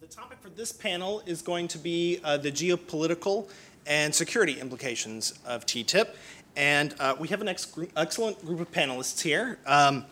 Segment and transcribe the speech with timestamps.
[0.00, 3.50] The topic for this panel is going to be uh, the geopolitical
[3.86, 6.14] and security implications of TTIP.
[6.56, 10.06] And uh, we have an ex- excellent group of panelists here um,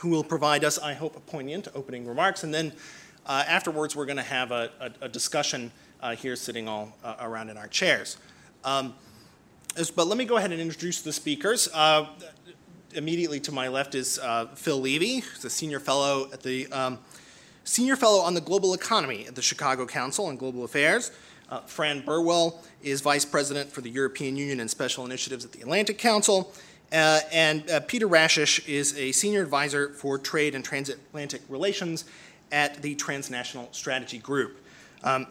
[0.00, 2.42] who will provide us, I hope, poignant opening remarks.
[2.42, 2.72] And then
[3.26, 7.16] uh, afterwards, we're going to have a, a, a discussion uh, here sitting all uh,
[7.20, 8.16] around in our chairs.
[8.64, 8.94] Um,
[9.94, 11.68] but let me go ahead and introduce the speakers.
[11.74, 12.06] Uh,
[12.94, 16.98] immediately to my left is uh, Phil Levy, who's a senior fellow at the um,
[17.68, 21.12] senior fellow on the global economy at the Chicago Council on Global Affairs.
[21.50, 25.60] Uh, Fran Burwell is vice president for the European Union and Special Initiatives at the
[25.60, 26.52] Atlantic Council.
[26.90, 32.06] Uh, and uh, Peter Rashish is a senior advisor for trade and transatlantic relations
[32.50, 34.58] at the Transnational Strategy Group.
[35.04, 35.26] Um,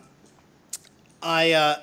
[1.22, 1.76] I, uh,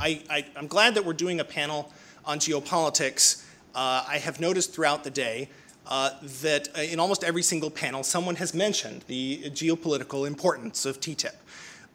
[0.00, 1.92] I, am glad that we're doing a panel
[2.24, 3.44] on geopolitics.
[3.74, 5.48] Uh, I have noticed throughout the day
[5.86, 6.10] uh,
[6.42, 11.34] that uh, in almost every single panel, someone has mentioned the geopolitical importance of TTIP.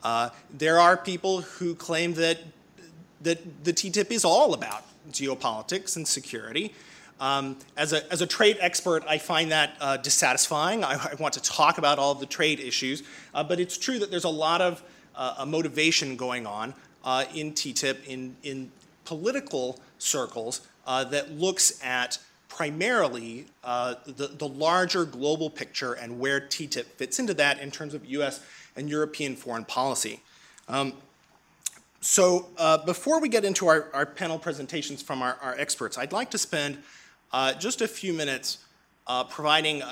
[0.04, 2.40] Uh, there are people who claim that,
[3.22, 6.73] that the TTIP is all about geopolitics and security.
[7.20, 10.83] Um, as, a, as a trade expert, I find that uh, dissatisfying.
[10.83, 13.02] I, I, want to talk about all the trade issues,
[13.33, 14.83] uh, but it's true that there's a lot of
[15.16, 18.72] uh, motivation going on uh, in TTIP in, in
[19.04, 22.20] political circles uh, that looks at
[22.58, 27.94] primarily uh, the, the larger global picture and where TTIP fits into that in terms
[27.94, 28.44] of US
[28.75, 30.22] and European foreign policy.
[30.67, 30.94] Um,
[32.02, 36.11] so uh, before we get into our, our panel presentations from our, our, experts, I'd
[36.11, 36.80] like to spend
[37.31, 38.58] uh, just a few minutes
[39.05, 39.83] uh, providing,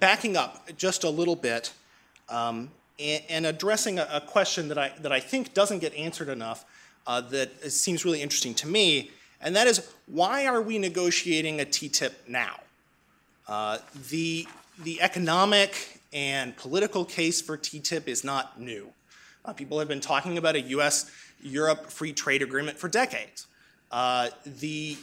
[0.00, 1.72] backing up just a little bit
[2.28, 6.28] um, and, and, addressing a, a, question that I, that I think doesn't get answered
[6.28, 6.64] enough
[7.06, 11.64] uh, that seems really interesting to me, and that is why are we negotiating a
[11.64, 12.56] TTIP now?
[13.46, 13.78] Uh,
[14.10, 14.46] the,
[14.82, 18.88] the economic and political case for TTIP is not new.
[19.44, 23.46] Uh, people have been talking about a US Europe free trade agreement for decades.
[23.90, 24.96] Uh, the,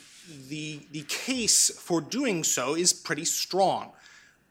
[0.49, 3.91] the, the case for doing so is pretty strong.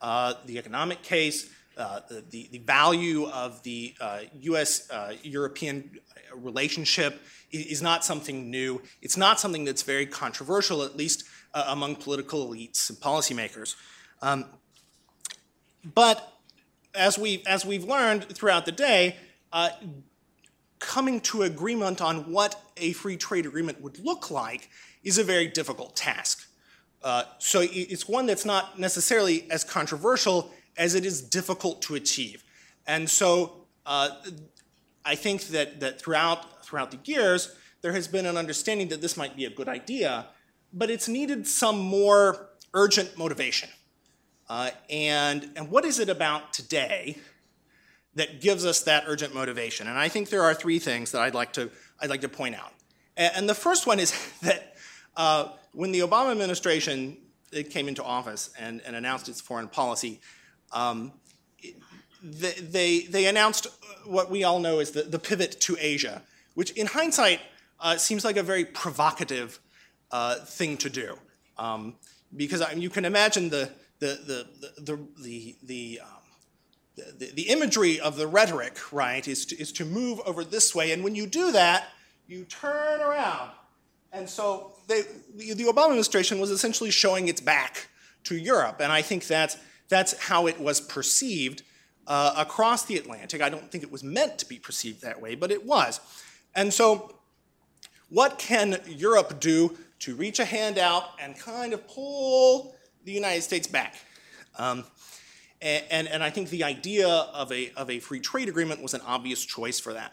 [0.01, 5.99] Uh, the economic case, uh, the, the value of the uh, US uh, European
[6.35, 7.21] relationship
[7.51, 8.81] is not something new.
[9.03, 13.75] It's not something that's very controversial, at least uh, among political elites and policymakers.
[14.23, 14.45] Um,
[15.95, 16.33] but
[16.95, 19.17] as, we, as we've learned throughout the day,
[19.53, 19.71] uh,
[20.79, 24.69] coming to agreement on what a free trade agreement would look like
[25.03, 26.47] is a very difficult task.
[27.39, 32.45] So it's one that's not necessarily as controversial as it is difficult to achieve.
[32.87, 34.11] And so uh,
[35.05, 39.17] I think that, that throughout, throughout the years, there has been an understanding that this
[39.17, 40.27] might be a good idea,
[40.73, 43.69] but it's needed some more urgent motivation.
[44.49, 47.19] Uh, and, and what is it about today
[48.15, 49.87] that gives us that urgent motivation?
[49.87, 51.71] And I think there are three things that I'd like to,
[52.01, 52.73] I'd like to point out.
[53.17, 54.77] And, and the first one is that
[55.17, 57.19] uh, when the Obama administration
[57.71, 60.21] came into office and, and announced its foreign policy,
[60.75, 61.13] um,
[62.23, 63.69] they, they announced
[64.05, 66.23] what we all know as the, the pivot to Asia,
[66.55, 67.41] which in hindsight
[67.81, 69.61] uh, seems like a very provocative
[70.11, 71.17] uh, thing to do.
[71.59, 71.95] Um,
[72.37, 73.71] because I mean, you can imagine the,
[74.01, 76.09] the, the, the, the, the, um,
[77.19, 80.93] the, the, imagery of the rhetoric, right, is to, is to move over this way.
[80.93, 81.89] And when you do that,
[82.27, 83.51] you turn around.
[84.13, 85.03] And so they,
[85.35, 87.89] the, the Obama administration was essentially showing its back
[88.25, 88.81] to Europe.
[88.81, 89.57] And I think that's,
[89.89, 91.63] that's how it was perceived
[92.07, 93.43] uh, across the Atlantic.
[93.43, 96.01] I don't think it was meant to be perceived that way, but it was.
[96.55, 97.17] And so,
[98.09, 103.43] what can Europe do to reach a hand out and kind of pull the United
[103.43, 103.97] States back?
[104.59, 104.85] Um,
[105.61, 109.01] and, and, I think the idea of a, of a free trade agreement was an
[109.07, 110.13] obvious choice for that.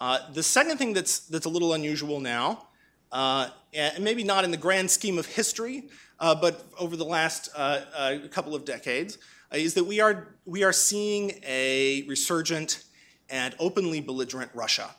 [0.00, 2.66] Uh, the second thing that's, that's a little unusual now,
[3.12, 5.88] uh, and maybe not in the grand scheme of history,
[6.20, 9.18] uh, but over the last uh, uh, couple of decades,
[9.52, 12.84] uh, is that we are, we are seeing a resurgent
[13.30, 14.94] and openly belligerent Russia,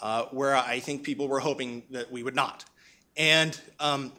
[0.00, 2.64] uh, where I think people were hoping that we would not.
[3.16, 4.12] And um,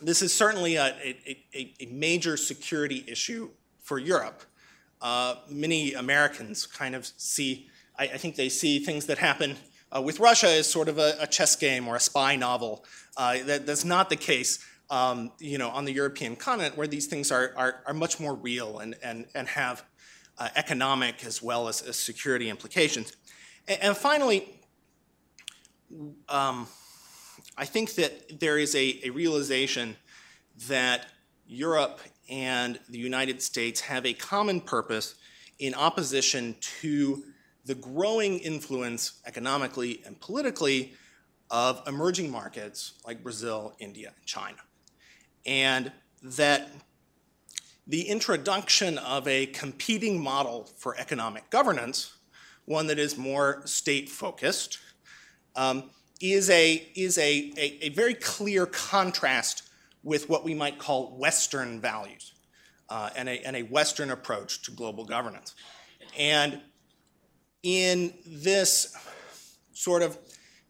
[0.00, 0.94] this is certainly a,
[1.54, 3.50] a, a, major security issue
[3.82, 4.42] for Europe.
[5.50, 7.68] Many Americans kind of see,
[7.98, 9.56] I, I, think they see things that happen
[9.94, 12.84] uh, with Russia as sort of a, a, chess game or a spy novel.
[13.16, 17.06] Uh, that, that's not the case um, you know, on the European continent where these
[17.06, 19.84] things are, are, are much more real and, and, and have
[20.38, 23.16] uh, economic as well as, as security implications.
[23.68, 24.60] And, and finally,
[26.28, 26.66] um,
[27.56, 29.96] I think that there is a, a realization
[30.68, 31.06] that
[31.46, 35.14] Europe and the United States have a common purpose
[35.58, 37.22] in opposition to
[37.64, 40.94] the growing influence economically and politically
[41.50, 44.56] of emerging markets like Brazil, India, and China.
[45.44, 45.92] And
[46.22, 46.70] that
[47.86, 52.16] the introduction of a competing model for economic governance,
[52.64, 54.78] one that is more state focused,
[55.56, 55.90] um,
[56.20, 59.68] is, a, is a, a, a, very clear contrast
[60.04, 62.32] with what we might call Western values
[62.88, 65.54] uh, and, a, and a Western approach to global governance.
[66.16, 66.60] And
[67.62, 68.96] in this
[69.72, 70.16] sort of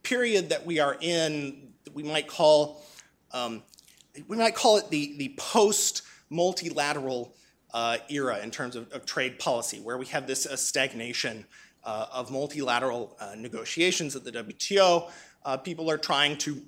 [0.02, 2.84] period that we are in, that we might call
[3.32, 3.62] um,
[4.28, 7.34] we might call it the, the post multilateral
[7.72, 11.46] uh, era in terms of, of, trade policy, where we have this uh, stagnation
[11.84, 15.10] uh, of multilateral uh, negotiations at the WTO.
[15.44, 16.60] Uh, people are trying to,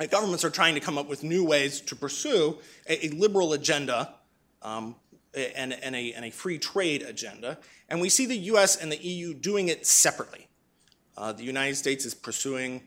[0.00, 2.56] uh, governments are trying to come up with new ways to pursue
[2.88, 4.14] a, a liberal agenda
[4.62, 4.94] um,
[5.34, 7.58] and, and, a, and, a, free trade agenda.
[7.88, 10.46] And we see the US and the EU doing it separately.
[11.16, 12.82] the United States is pursuing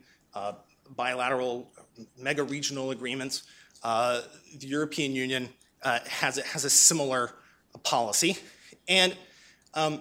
[0.96, 1.70] bilateral
[2.18, 3.44] mega regional agreements.
[3.84, 4.22] Uh,
[4.58, 5.50] the European Union
[5.82, 7.32] uh, has, has a similar
[7.82, 8.38] policy.
[8.88, 9.14] And
[9.74, 10.00] um,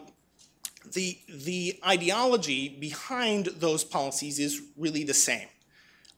[0.93, 5.47] the, the ideology behind those policies is really the same.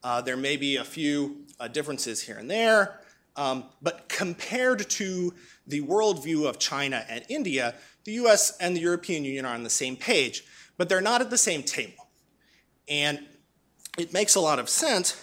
[0.03, 2.99] Uh, there may be a few uh, differences here and there,
[3.35, 5.33] um, but compared to
[5.65, 7.73] the worldview of China and India,
[8.03, 10.43] the US and the European Union are on the same page,
[10.77, 12.07] but they're not at the same table.
[12.87, 13.25] And
[13.97, 15.19] it makes a lot of sense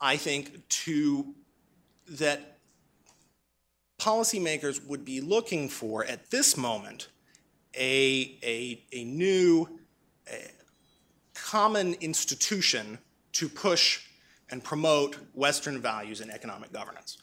[0.00, 1.34] I think, to
[2.08, 2.58] that
[4.00, 7.08] policymakers would be looking for at this moment
[7.76, 9.68] a, a, a new
[10.28, 10.50] a
[11.34, 12.98] common institution
[13.32, 14.02] to push
[14.50, 17.18] and promote Western values in economic governance.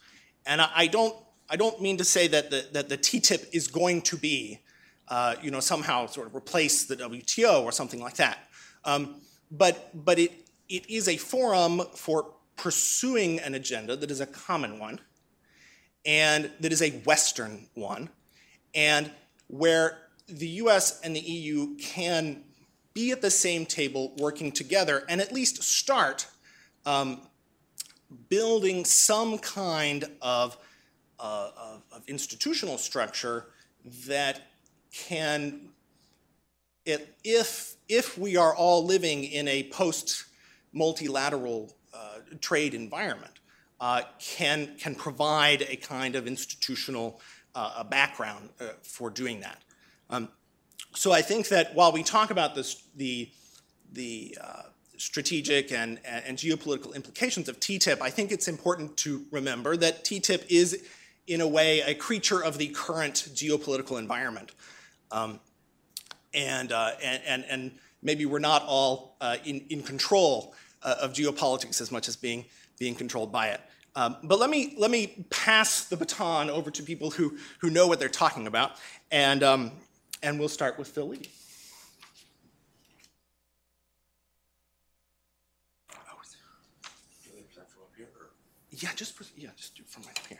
[0.45, 1.15] And I, I don't,
[1.49, 4.61] I don't mean to say that the, that the TTIP is going to be,
[5.09, 8.39] uh, you know, somehow sort of replace the WTO or something like that.
[8.85, 9.21] Um,
[9.51, 10.31] but but it,
[10.67, 14.99] it is a forum for pursuing an agenda that is a common one
[16.05, 18.09] and that is a Western one,
[18.73, 19.11] and
[19.47, 22.43] where the US and the EU can
[22.93, 26.27] be at the same table working together and at least start
[26.85, 27.21] um,
[28.29, 30.57] building some kind of,
[31.19, 33.47] uh, of, of, institutional structure
[34.07, 34.41] that
[34.91, 35.69] can,
[36.85, 40.25] it, if, if we are all living in a post
[40.73, 41.76] multilateral
[42.41, 43.39] trade environment
[43.79, 47.21] uh, can, can provide a kind of institutional
[47.55, 48.49] uh, background
[48.83, 49.63] for doing that.
[50.09, 50.29] Um,
[50.93, 53.29] so I think that while we talk about this, the,
[53.91, 54.37] the
[54.97, 60.45] strategic and, and, geopolitical implications of TTIP, I think it's important to remember that TTIP
[60.49, 60.83] is,
[61.27, 64.51] in a way, a creature of the current geopolitical environment.
[65.11, 65.39] Um,
[66.33, 67.71] and, uh, and, and, and,
[68.03, 70.53] maybe we're not all uh, in, in control
[70.83, 72.45] uh, of geopolitics as much as being,
[72.79, 73.61] being controlled by it.
[73.95, 77.87] Um, but let me, let me pass the baton over to people who, who know
[77.87, 78.73] what they're talking about,
[79.11, 79.71] and, um,
[80.21, 81.29] and we'll start with Phil Levy.
[88.79, 90.39] Yeah, just yeah, just do from right here.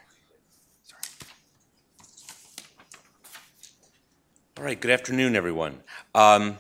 [0.83, 1.01] Sorry.
[4.59, 4.79] All right.
[4.79, 5.81] Good afternoon, everyone.
[6.13, 6.59] Um,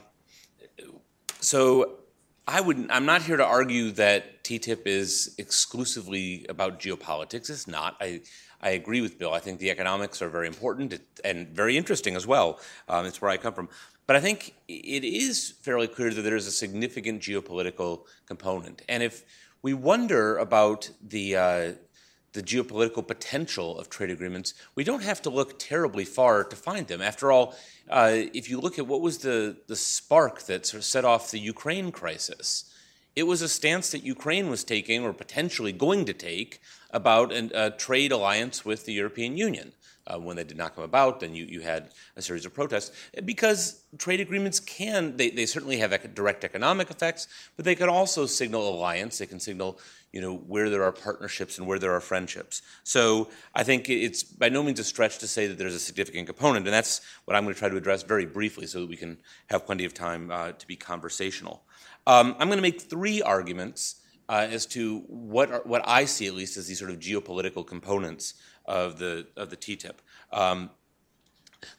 [1.39, 1.99] so
[2.47, 7.49] I would I'm not here to argue that TTIP is exclusively about geopolitics.
[7.49, 7.97] It's not.
[7.99, 8.21] I
[8.61, 9.33] I agree with Bill.
[9.33, 12.59] I think the economics are very important and very interesting as well.
[12.87, 13.69] Um, it's where I come from.
[14.07, 18.81] But I think it is fairly clear that there is a significant geopolitical component.
[18.87, 19.25] And if
[19.61, 21.71] we wonder about the uh,
[22.33, 26.87] the geopolitical potential of trade agreements, we don't have to look terribly far to find
[26.87, 27.01] them.
[27.01, 27.55] After all,
[27.89, 31.31] uh, if you look at what was the, the spark that sort of set off
[31.31, 32.71] the Ukraine crisis,
[33.15, 37.51] it was a stance that Ukraine was taking, or potentially going to take, about an,
[37.55, 39.73] a trade alliance with the European Union.
[40.09, 42.91] Uh, when they did not come about, then you, you had a series of protests.
[43.25, 48.25] Because trade agreements can, they, they certainly have direct economic effects, but they can also
[48.25, 49.17] signal alliance.
[49.17, 49.79] They can signal
[50.13, 52.61] you know, where there are partnerships and where there are friendships.
[52.83, 56.27] So I think it's by no means a stretch to say that there's a significant
[56.27, 58.97] component, and that's what I'm going to try to address very briefly so that we
[58.97, 61.63] can have plenty of time uh, to be conversational.
[62.05, 66.27] Um, I'm going to make three arguments uh, as to what, are, what I see,
[66.27, 68.33] at least, as these sort of geopolitical components
[68.67, 69.95] of the, of the TTIP.
[70.31, 70.69] Um,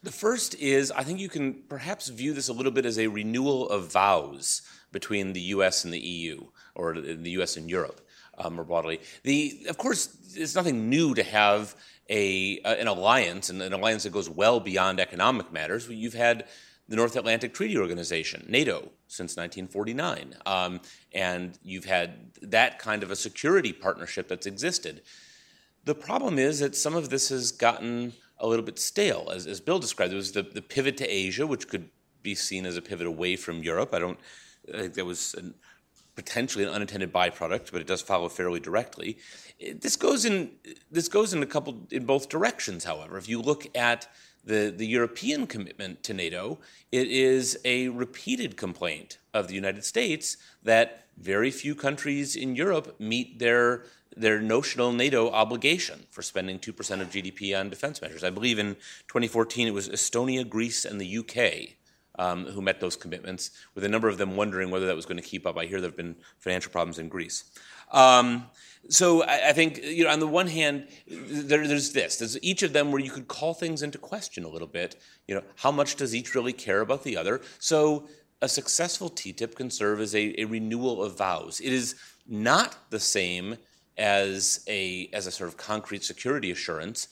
[0.02, 3.06] the first is I think you can perhaps view this a little bit as a
[3.06, 8.00] renewal of vows between the US and the EU, or the US and Europe
[8.38, 9.00] uh, more broadly.
[9.22, 11.74] The, of course, it's nothing new to have
[12.08, 15.88] a, an alliance, and an alliance that goes well beyond economic matters.
[15.88, 16.46] You've had
[16.88, 20.36] the North Atlantic Treaty Organization, NATO, since 1949.
[20.46, 20.80] Um,
[21.12, 25.02] and you've had that kind of a security partnership that's existed.
[25.88, 29.32] The problem is that some of this has gotten a little bit stale.
[29.34, 31.88] As, as Bill described, there was the, the pivot to Asia, which could
[32.22, 33.94] be seen as a pivot away from Europe.
[33.94, 34.18] I don't
[34.74, 35.54] I think that was an,
[36.14, 39.16] potentially an unintended byproduct, but it does follow fairly directly.
[39.80, 40.50] This goes in
[40.90, 42.84] this goes in a couple in both directions.
[42.84, 44.08] However, if you look at
[44.44, 46.58] the, the European commitment to NATO,
[46.92, 53.00] it is a repeated complaint of the United States that very few countries in Europe
[53.00, 53.84] meet their
[54.20, 58.24] their notional NATO obligation for spending 2% of GDP on defense measures.
[58.24, 58.74] I believe in
[59.08, 61.76] 2014 it was Estonia, Greece, and the UK
[62.18, 65.16] um, who met those commitments, with a number of them wondering whether that was going
[65.16, 65.56] to keep up.
[65.56, 67.44] I hear there have been financial problems in Greece.
[67.92, 68.46] Um,
[68.88, 72.16] so I, I, think you know, on the one hand, there, there's this.
[72.16, 74.96] There's each of them where you could call things into question a little bit.
[75.26, 77.40] You know, how much does each really care about the other?
[77.58, 78.08] So
[78.42, 81.60] a successful TTIP can serve as a, a renewal of vows.
[81.60, 81.94] It is
[82.26, 83.56] not the same
[83.98, 87.08] as a as a sort of concrete security assurance,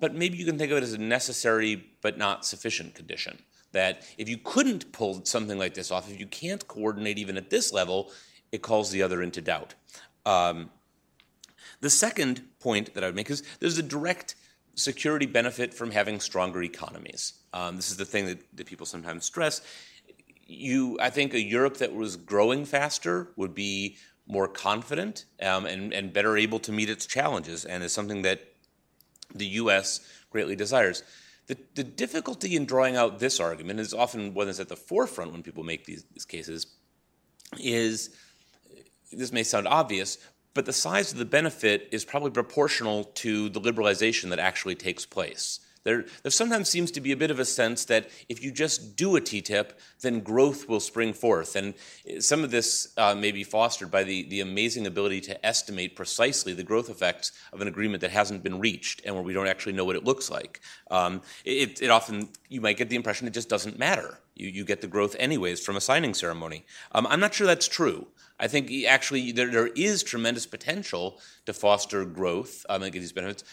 [0.00, 3.38] but maybe you can think of it as a necessary but not sufficient condition
[3.72, 7.50] that if you couldn't pull something like this off, if you can't coordinate even at
[7.50, 8.10] this level,
[8.52, 9.74] it calls the other into doubt.
[10.24, 10.70] Um,
[11.80, 14.36] the second point that I would make is there's a direct
[14.74, 17.34] security benefit from having stronger economies.
[17.52, 19.62] Um, this is the thing that, that people sometimes stress.
[20.46, 23.96] You, I think, a Europe that was growing faster would be
[24.26, 28.40] more confident um, and, and better able to meet its challenges, and is something that
[29.34, 30.00] the U.S.
[30.30, 31.02] greatly desires.
[31.46, 35.32] The, the difficulty in drawing out this argument is often one that's at the forefront
[35.32, 36.66] when people make these, these cases
[37.58, 38.10] is
[39.10, 40.18] this may sound obvious,
[40.54, 45.04] but the size of the benefit is probably proportional to the liberalization that actually takes
[45.04, 45.60] place.
[45.84, 48.96] There, there sometimes seems to be a bit of a sense that if you just
[48.96, 49.70] do a TTIP,
[50.00, 51.56] then growth will spring forth.
[51.56, 51.74] And
[52.20, 56.52] some of this uh, may be fostered by the, the amazing ability to estimate precisely
[56.52, 59.72] the growth effects of an agreement that hasn't been reached and where we don't actually
[59.72, 60.60] know what it looks like.
[60.90, 64.18] Um, it, it often, you might get the impression it just doesn't matter.
[64.36, 66.64] You, you get the growth anyways from a signing ceremony.
[66.92, 68.06] Um, I'm not sure that's true.
[68.38, 73.12] I think actually there, there is tremendous potential to foster growth um, and get these
[73.12, 73.44] benefits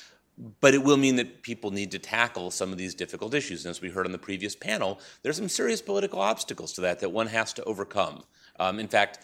[0.62, 3.66] but it will mean that people need to tackle some of these difficult issues.
[3.66, 7.00] And as we heard on the previous panel, there's some serious political obstacles to that
[7.02, 8.24] that one has to overcome.
[8.58, 9.20] Um, in fact,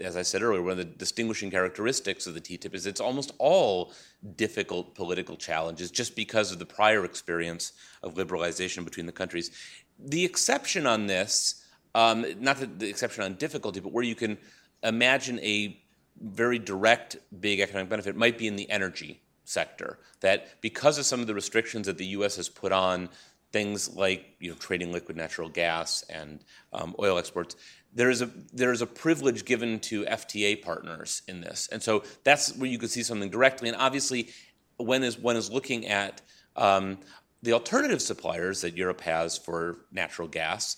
[0.00, 3.32] as I said earlier, one of the distinguishing characteristics of the TTIP is it's almost
[3.38, 3.92] all
[4.36, 9.50] difficult political challenges just because of the prior experience of liberalization between the countries.
[9.98, 11.64] The exception on this,
[11.94, 14.36] um, not the, the exception on difficulty, but where you can
[14.82, 15.80] imagine a
[16.20, 19.98] very direct big economic benefit might be in the energy sector.
[20.20, 22.36] That because of some of the restrictions that the U.S.
[22.36, 23.08] has put on
[23.52, 27.56] things like you know trading liquid natural gas and um, oil exports,
[27.92, 32.04] there is a there is a privilege given to FTA partners in this, and so
[32.24, 33.68] that's where you could see something directly.
[33.68, 34.28] And obviously,
[34.76, 36.22] when is one is looking at
[36.56, 36.98] um,
[37.42, 40.76] the alternative suppliers that Europe has for natural gas,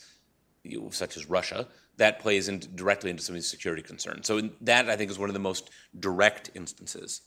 [0.62, 1.66] you such as Russia,
[1.96, 4.26] that plays in directly into some of these security concerns.
[4.26, 7.22] So that I think is one of the most direct instances.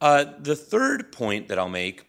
[0.00, 2.06] Uh, the third point that I'll make,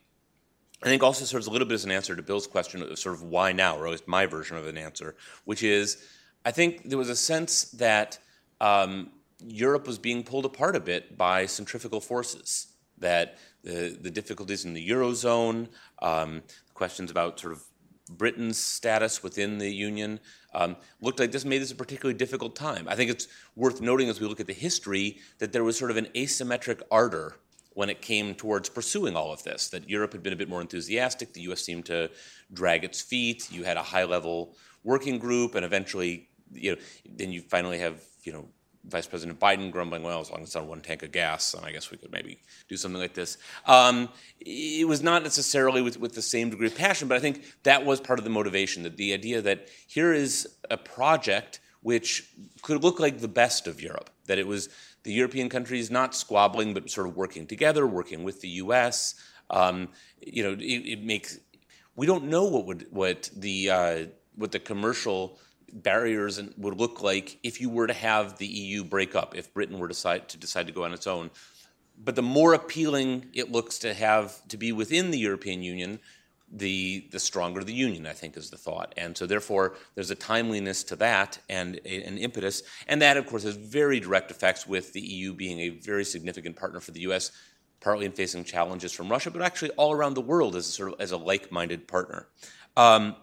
[0.83, 3.15] I think, also serves a little bit as an answer to Bill's question of sort
[3.15, 5.15] of why now, or at least my version of an answer,
[5.45, 6.05] which is
[6.45, 8.19] I think there was a sense that
[8.61, 9.11] um,
[9.45, 12.67] Europe was being pulled apart a bit by centrifugal forces,
[12.97, 15.67] that the, the difficulties in the Eurozone,
[16.01, 16.41] um,
[16.73, 17.63] questions about sort of
[18.09, 20.19] Britain's status within the Union,
[20.53, 22.87] um, looked like this made this a particularly difficult time.
[22.87, 25.91] I think it's worth noting as we look at the history that there was sort
[25.91, 27.35] of an asymmetric ardor
[27.77, 29.69] when it came towards pursuing all of this.
[29.69, 32.09] That Europe had been a bit more enthusiastic, the US seemed to
[32.51, 33.51] drag its feet.
[33.51, 38.01] You had a high level working group, and eventually, you know, then you finally have,
[38.23, 38.47] you know,
[38.85, 41.63] Vice President Biden grumbling, well, as long as it's on one tank of gas, then
[41.63, 43.37] I guess we could maybe do something like this.
[43.67, 47.43] Um, it was not necessarily with, with the same degree of passion, but I think
[47.61, 52.27] that was part of the motivation that the idea that here is a project which
[52.63, 54.67] could look like the best of Europe, that it was
[55.03, 59.15] the European countries not squabbling, but sort of working together, working with the U.S.
[59.49, 59.89] Um,
[60.21, 61.39] you know, it, it, makes
[61.95, 65.39] we don't know what would what the uh, what the commercial
[65.71, 69.79] barriers would look like if you were to have the EU break up, if Britain
[69.79, 71.29] were to decide, to decide to go on its own.
[71.97, 75.99] But the more appealing it looks to have to be within the European Union,
[76.51, 78.93] the the stronger the union, I think, is the thought.
[78.97, 82.63] And so, therefore, there's a timeliness to that and a, an impetus.
[82.87, 86.55] And that, of course, has very direct effects with the EU being a very significant
[86.55, 87.31] partner for the U.S.,
[87.81, 90.93] partly in facing challenges from Russia, but actually all around the world as a sort
[90.93, 92.27] of as a like-minded partner.
[92.75, 93.15] Um,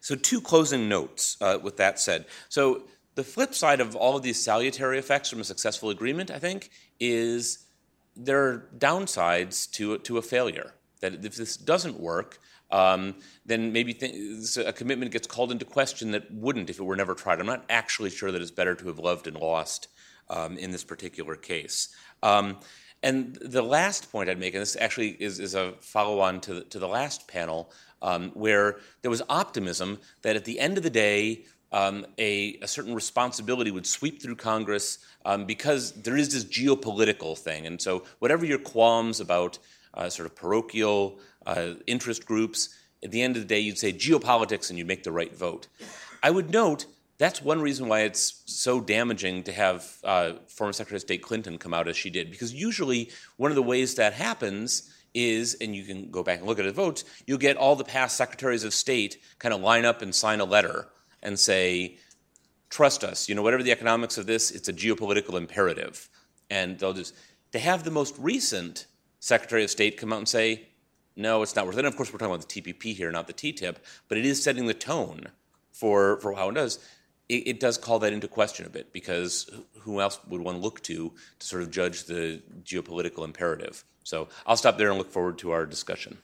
[0.00, 2.26] So, two closing notes uh, with that said.
[2.48, 2.82] So,
[3.16, 6.70] the flip side of all of these salutary effects from a successful agreement, I think,
[7.00, 7.64] is
[8.14, 10.74] there are downsides to, to a failure.
[11.00, 12.38] That if this doesn't work,
[12.70, 16.96] um, then maybe th- a commitment gets called into question that wouldn't if it were
[16.96, 17.40] never tried.
[17.40, 19.88] I'm not actually sure that it's better to have loved and lost
[20.28, 21.94] um, in this particular case.
[22.22, 22.58] Um,
[23.02, 26.54] and the last point I'd make, and this actually is, is a follow on to
[26.54, 27.70] the, to the last panel,
[28.02, 32.68] um, where there was optimism that at the end of the day, um, a, a,
[32.68, 37.66] certain responsibility would sweep through Congress um, because there is this geopolitical thing.
[37.66, 39.58] And so, whatever your qualms about
[39.96, 42.68] uh, sort of parochial uh, interest groups.
[43.02, 45.68] At the end of the day, you'd say geopolitics and you'd make the right vote.
[46.22, 46.86] I would note
[47.18, 51.56] that's one reason why it's so damaging to have uh, former Secretary of State Clinton
[51.56, 55.74] come out as she did, because usually one of the ways that happens is, and
[55.74, 58.64] you can go back and look at the votes, you'll get all the past secretaries
[58.64, 60.88] of state kind of line up and sign a letter
[61.22, 61.96] and say,
[62.68, 66.10] trust us, you know, whatever the economics of this, it's a geopolitical imperative.
[66.50, 67.14] And they'll just,
[67.52, 68.86] to have the most recent
[69.26, 70.68] Secretary of State come out and say,
[71.16, 71.80] no, it's not worth it.
[71.80, 73.74] And of course, we're talking about the TPP here, not the TTIP,
[74.06, 75.26] but it is setting the tone
[75.72, 76.78] for, for how it does.
[77.28, 80.80] It, it does call that into question a bit because who else would one look
[80.82, 83.84] to to sort of judge the geopolitical imperative?
[84.04, 86.18] So I'll stop there and look forward to our discussion.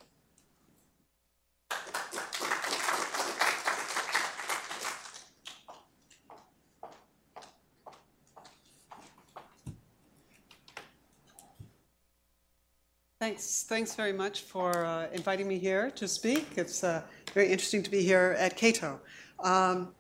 [13.23, 16.45] Thanks, thanks very much for uh, inviting me here to speak.
[16.57, 17.03] It's uh,
[17.33, 18.99] very interesting to be here at Cato.
[19.39, 19.95] Um,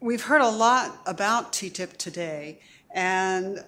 [0.00, 2.60] we've heard a lot about TTIP today,
[2.94, 3.62] and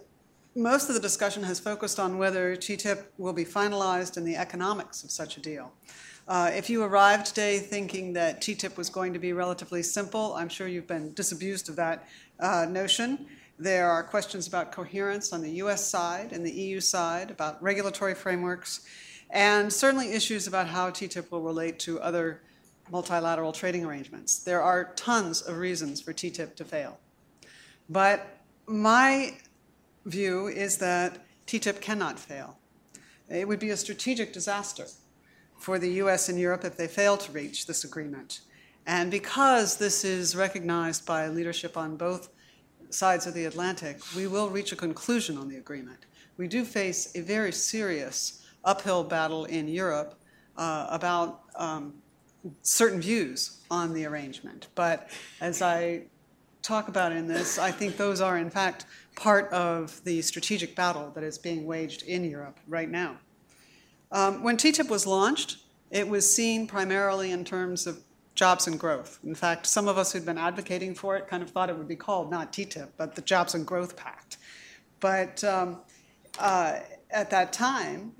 [0.55, 5.05] most of the discussion has focused on whether TTIP will be finalized and the economics
[5.05, 5.71] of such a deal.
[6.27, 10.49] Uh, if you arrived today thinking that TTIP was going to be relatively simple, I'm
[10.49, 12.09] sure you've been disabused of that
[12.41, 13.27] uh, notion.
[13.59, 18.15] There are questions about coherence on the US side and the EU side, about regulatory
[18.15, 18.87] frameworks,
[19.31, 22.43] and certainly issues about how TTIP will relate to other
[22.91, 24.39] multilateral trading arrangements.
[24.39, 26.99] There are tons of reasons for TTIP to fail.
[27.89, 29.39] But my
[30.05, 32.59] view is that TTIP cannot fail.
[33.29, 34.87] It would be a strategic disaster
[35.59, 38.41] for the US and Europe if they fail to reach this agreement.
[38.87, 42.29] And because this is recognized by leadership on both
[42.91, 46.07] sides of the Atlantic, we will reach a conclusion on the agreement.
[46.37, 50.19] We do face a very serious uphill battle in Europe
[50.57, 51.95] uh, about um,
[52.63, 54.69] certain views on the arrangement.
[54.75, 55.09] But
[55.41, 56.03] as I
[56.63, 61.11] talk about in this, I think those are, in fact, part of the strategic battle
[61.15, 63.19] that is being waged in Europe right now.
[64.13, 65.59] Um, when TTIP was launched,
[65.91, 68.03] it was seen primarily in terms of
[68.37, 69.19] jobs and growth.
[69.25, 71.89] In fact, some of us who'd been advocating for it kind of thought it would
[71.89, 74.37] be called not TTIP, but the Jobs and Growth Pact.
[75.01, 75.81] But um,
[76.39, 78.13] uh, at that time,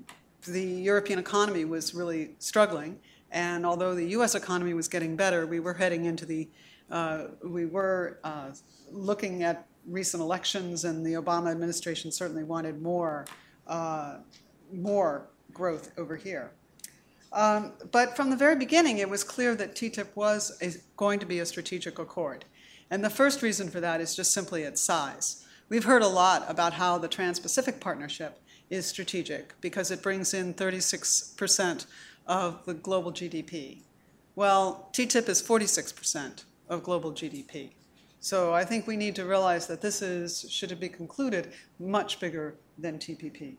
[0.45, 2.99] the European economy was really struggling,
[3.31, 4.35] and although the U.S.
[4.35, 6.49] economy was getting better, we were heading into the
[6.89, 8.51] uh, we were uh,
[8.91, 13.25] looking at recent elections, and the Obama administration certainly wanted more
[13.67, 14.17] uh,
[14.73, 16.51] more growth over here.
[17.33, 21.25] Um, but from the very beginning, it was clear that TTIP was a, going to
[21.25, 22.45] be a strategic accord.
[22.89, 25.45] And the first reason for that is just simply its size.
[25.69, 30.33] We've heard a lot about how the Trans Pacific Partnership is strategic because it brings
[30.33, 31.85] in 36%
[32.25, 33.81] of the global GDP.
[34.35, 37.71] Well, TTIP is 46% of global GDP.
[38.19, 42.19] So I think we need to realize that this is, should it be concluded, much
[42.19, 43.55] bigger than TPP.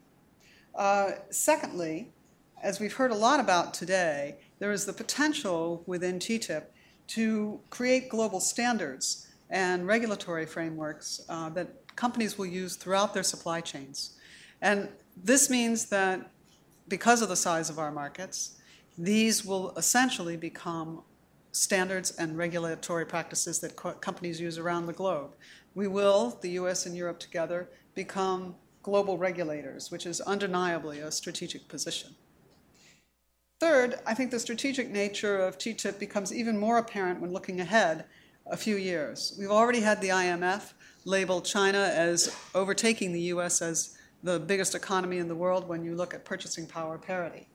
[0.75, 2.13] Uh, secondly,
[2.63, 6.65] as we've heard a lot about today, there is the potential within TTIP
[7.09, 13.61] to create global standards and regulatory frameworks uh, that companies will use throughout their supply
[13.61, 14.17] chains.
[14.61, 16.31] And this means that
[16.89, 18.57] because of the size of our markets,
[18.97, 21.03] these will essentially become
[21.53, 25.31] standards and regulatory practices that co- companies use around the globe.
[25.75, 31.69] We will, the US and Europe together, become global regulators, which is undeniably a strategic
[31.69, 32.15] position.
[33.61, 38.05] Third, I think the strategic nature of TTIP becomes even more apparent when looking ahead
[38.47, 39.35] a few years.
[39.37, 45.19] We've already had the IMF label China as overtaking the US as the biggest economy
[45.19, 47.49] in the world when you look at purchasing power parity.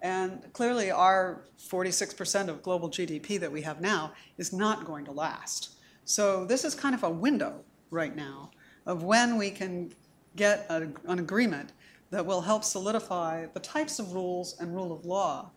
[0.00, 5.12] And clearly, our 46% of global GDP that we have now is not going to
[5.12, 5.74] last.
[6.06, 8.50] So, this is kind of a window right now
[8.86, 9.92] of when we can
[10.36, 11.72] get a, an agreement
[12.10, 15.50] that will help solidify the types of rules and rule of law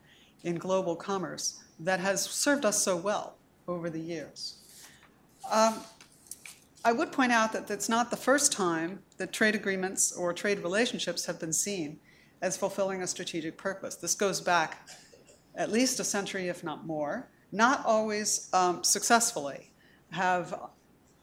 [0.43, 3.35] in global commerce that has served us so well
[3.67, 4.57] over the years.
[5.51, 5.75] Um,
[6.85, 10.59] I would point out that it's not the first time that trade agreements or trade
[10.59, 11.99] relationships have been seen
[12.41, 13.95] as fulfilling a strategic purpose.
[13.95, 14.89] This goes back
[15.55, 17.29] at least a century, if not more.
[17.51, 19.71] Not always um, successfully
[20.11, 20.59] have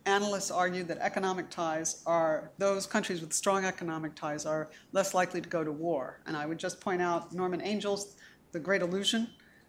[0.06, 5.40] analysts argued that economic ties are, those countries with strong economic ties are less likely
[5.40, 6.20] to go to war.
[6.26, 8.16] And I would just point out Norman Angell's
[8.52, 9.28] The Great Illusion,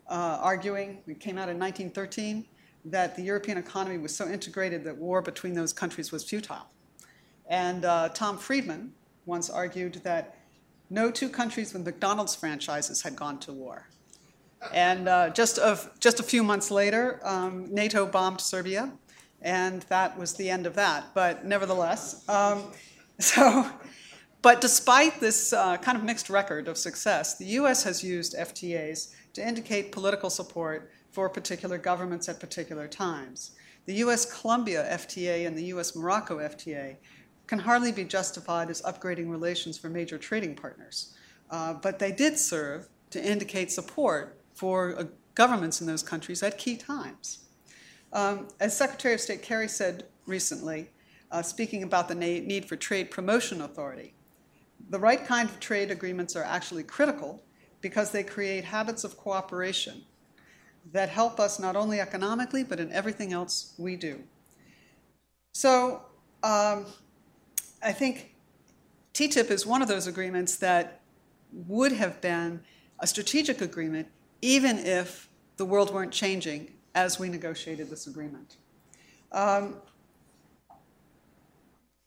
[0.10, 2.46] uh, arguing, it came out in 1913,
[2.86, 6.67] that the European economy was so integrated that war between those countries was futile.
[7.48, 8.94] And uh, Tom Friedman
[9.26, 10.38] once argued that
[10.89, 13.88] no two countries with McDonald's franchises had gone to war.
[14.74, 18.91] And uh, just, of, just a few months later, um, NATO bombed Serbia,
[19.41, 21.13] and that was the end of that.
[21.13, 22.63] But nevertheless, um,
[23.19, 23.65] so,
[24.41, 29.13] but despite this uh, kind of mixed record of success, the US has used FTAs
[29.34, 33.51] to indicate political support for particular governments at particular times.
[33.86, 36.97] The US Colombia FTA and the US Morocco FTA
[37.47, 41.15] can hardly be justified as upgrading relations for major trading partners,
[41.49, 45.04] uh, but they did serve to indicate support for uh,
[45.36, 47.39] governments in those countries at key times.
[48.13, 50.89] Um, as Secretary of State Kerry said recently,
[51.32, 54.13] uh, speaking about the need for trade promotion authority,
[54.89, 57.41] the right kind of trade agreements are actually critical
[57.80, 60.04] because they create habits of cooperation
[60.91, 64.21] that help us not only economically, but in everything else we do.
[65.54, 66.02] So
[66.43, 66.86] um,
[67.82, 68.36] I think
[69.13, 71.02] TTIP is one of those agreements that
[71.54, 72.62] would have been
[73.00, 74.08] a strategic agreement
[74.41, 78.58] even if the world weren't changing as we negotiated this agreement.
[79.32, 79.75] Um,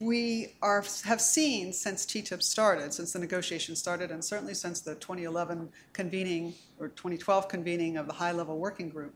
[0.00, 4.96] we are, have seen since TTIP started, since the negotiations started, and certainly since the
[4.96, 9.14] 2011 convening or 2012 convening of the high level working group,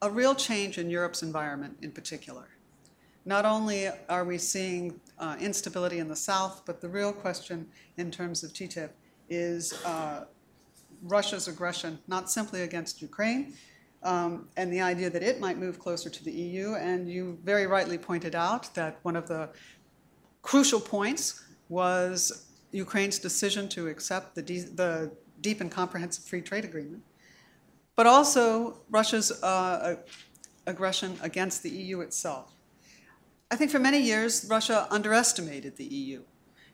[0.00, 2.48] a real change in Europe's environment in particular.
[3.26, 7.66] Not only are we seeing uh, instability in the South, but the real question
[7.98, 8.90] in terms of TTIP
[9.28, 10.24] is uh,
[11.02, 13.54] Russia's aggression, not simply against Ukraine,
[14.02, 16.74] um, and the idea that it might move closer to the EU.
[16.74, 19.50] And you very rightly pointed out that one of the
[20.42, 26.64] crucial points was Ukraine's decision to accept the, de- the deep and comprehensive free trade
[26.64, 27.02] agreement,
[27.96, 29.96] but also Russia's uh,
[30.66, 32.52] aggression against the EU itself.
[33.50, 36.22] I think for many years, Russia underestimated the EU.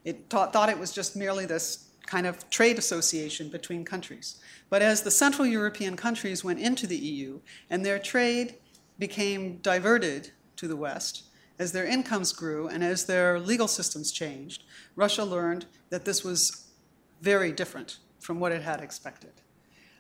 [0.05, 4.37] It thought, thought it was just merely this kind of trade association between countries.
[4.71, 8.57] But as the Central European countries went into the EU and their trade
[8.99, 11.25] became diverted to the West,
[11.59, 14.65] as their incomes grew and as their legal systems changed,
[14.95, 16.67] Russia learned that this was
[17.23, 19.33] very different from what it had expected.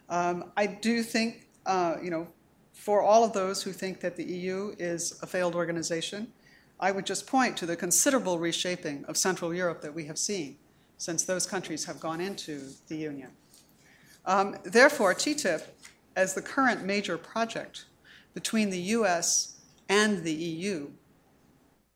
[0.08, 2.28] Um, I do think, uh, you know,
[2.72, 6.32] for all of those who think that the EU is a failed organization,
[6.78, 10.58] I would just point to the considerable reshaping of Central Europe that we have seen
[10.98, 13.30] since those countries have gone into the Union.
[14.24, 15.62] Um, therefore, TTIP,
[16.16, 17.85] as the current major project
[18.35, 20.90] between the US and the EU,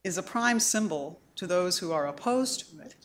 [0.03, 2.95] is a prime symbol to those who are opposed to it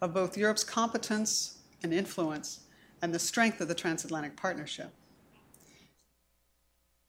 [0.00, 2.60] of both Europe's competence and influence
[3.00, 4.92] and the strength of the transatlantic partnership.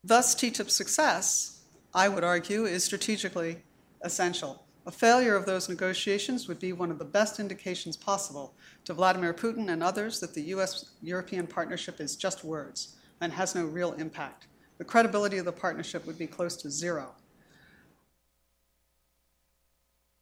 [0.03, 1.61] Thus, TTIP's success,
[1.93, 3.63] I would argue, is strategically
[4.01, 4.64] essential.
[4.87, 9.33] A failure of those negotiations would be one of the best indications possible to Vladimir
[9.33, 13.93] Putin and others that the US European partnership is just words and has no real
[13.93, 14.47] impact.
[14.77, 17.15] The credibility of the partnership would be close to zero.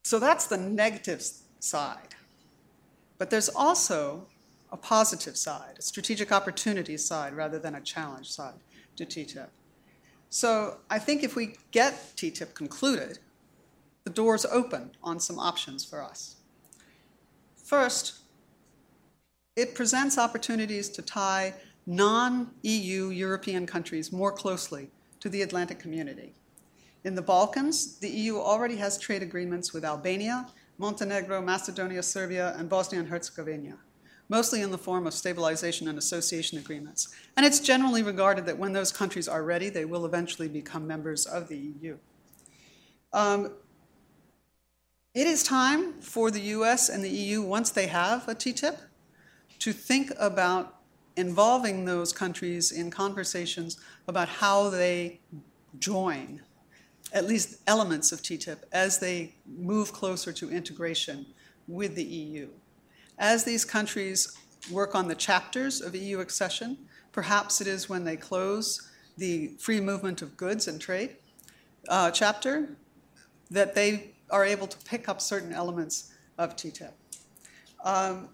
[0.04, 1.26] So that's the negative
[1.60, 2.16] side.
[3.18, 4.28] But there's also
[4.72, 8.60] a positive side, a strategic opportunity side rather than a challenge side
[8.96, 9.48] to TTIP.
[10.30, 13.20] So I think if we get TTIP concluded,
[14.04, 16.36] the doors open on some options for us.
[17.64, 18.20] First,
[19.56, 21.54] it presents opportunities to tie
[21.86, 24.90] non EU European countries more closely
[25.20, 26.34] to the Atlantic community.
[27.04, 32.70] In the Balkans, the EU already has trade agreements with Albania, Montenegro, Macedonia, Serbia, and
[32.70, 33.78] Bosnia and Herzegovina,
[34.30, 37.14] mostly in the form of stabilization and association agreements.
[37.36, 41.26] And it's generally regarded that when those countries are ready, they will eventually become members
[41.26, 41.98] of the EU.
[43.12, 43.52] Um,
[45.14, 48.78] it is time for the US and the EU, once they have a TTIP,
[49.60, 50.80] to think about
[51.16, 55.20] involving those countries in conversations about how they
[55.78, 56.42] join
[57.14, 61.28] at least elements of TTIP as they move closer to integration
[61.68, 62.50] with the EU.
[63.20, 64.36] As these countries
[64.72, 66.78] work on the chapters of EU accession,
[67.12, 71.18] perhaps it is when they close the free movement of goods and trade
[71.88, 72.76] uh, chapter,
[73.52, 76.92] that they are able to pick up certain elements of TTIP.
[77.84, 78.30] Um,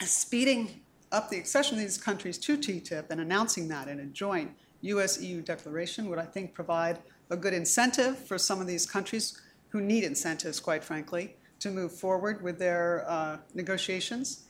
[0.00, 0.80] speeding
[1.12, 4.50] up the accession of these countries to TTIP and announcing that in a joint
[4.82, 9.40] US EU declaration would, I think, provide a good incentive for some of these countries
[9.68, 14.44] who need incentives, quite frankly, to move forward with their uh, negotiations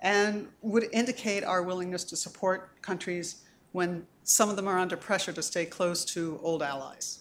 [0.00, 5.32] and would indicate our willingness to support countries when some of them are under pressure
[5.32, 7.20] to stay close to old allies.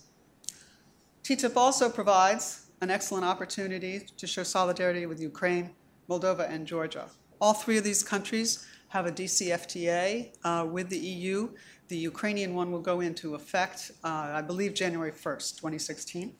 [1.24, 5.72] TTIP also provides an excellent opportunity to show solidarity with Ukraine,
[6.10, 7.10] Moldova, and Georgia.
[7.40, 11.50] All three of these countries have a DCFTA uh, with the EU.
[11.88, 16.34] The Ukrainian one will go into effect, uh, I believe, January 1st, 2016.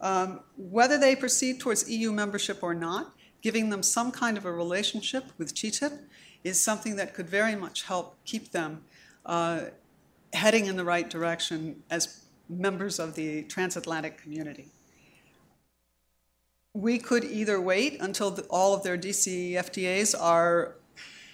[0.00, 4.52] Um, whether they proceed towards EU membership or not, giving them some kind of a
[4.52, 5.98] relationship with TTIP
[6.44, 8.84] is something that could very much help keep them
[9.24, 9.60] uh,
[10.32, 14.68] heading in the right direction as members of the transatlantic community.
[16.76, 20.76] We could either wait until the, all of their DCFTAs are,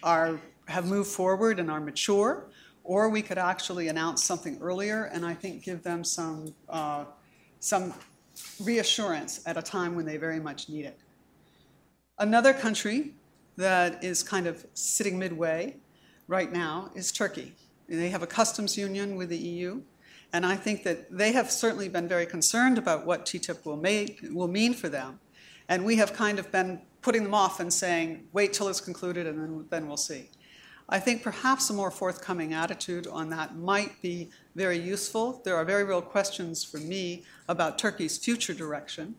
[0.05, 2.45] are, have moved forward and are mature,
[2.85, 7.07] or we could actually announce something earlier and I think give them some, uh,
[7.59, 7.93] some
[8.63, 10.97] reassurance at a time when they very much need it.
[12.21, 13.11] Another country
[13.57, 15.75] that is kind of sitting midway
[16.29, 17.53] right now is Turkey.
[17.89, 19.83] They have a customs union with the EU,
[20.33, 24.21] and I think that they have certainly been very concerned about what TTIP will, make,
[24.31, 25.19] will mean for them.
[25.69, 29.27] And we have kind of been putting them off and saying, wait till it's concluded
[29.27, 30.31] and then, then we'll see.
[30.89, 35.41] I think perhaps a more forthcoming attitude on that might be very useful.
[35.45, 39.15] There are very real questions for me about Turkey's future direction.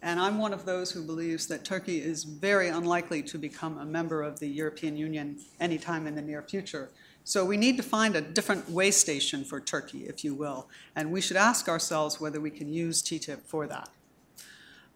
[0.00, 3.84] And I'm one of those who believes that Turkey is very unlikely to become a
[3.84, 6.90] member of the European Union anytime in the near future.
[7.24, 10.68] So we need to find a different way station for Turkey, if you will.
[10.96, 13.90] And we should ask ourselves whether we can use TTIP for that.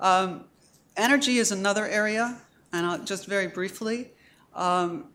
[0.00, 0.44] Um,
[0.96, 2.38] energy is another area,
[2.72, 4.12] and I'll, just very briefly.
[4.54, 5.06] Um,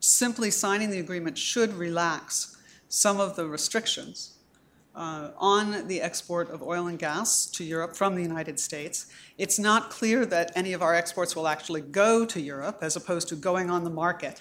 [0.00, 2.56] simply signing the agreement should relax
[2.88, 4.38] some of the restrictions
[4.94, 9.06] uh, on the export of oil and gas to Europe from the United States.
[9.36, 13.28] It's not clear that any of our exports will actually go to Europe as opposed
[13.28, 14.40] to going on the market,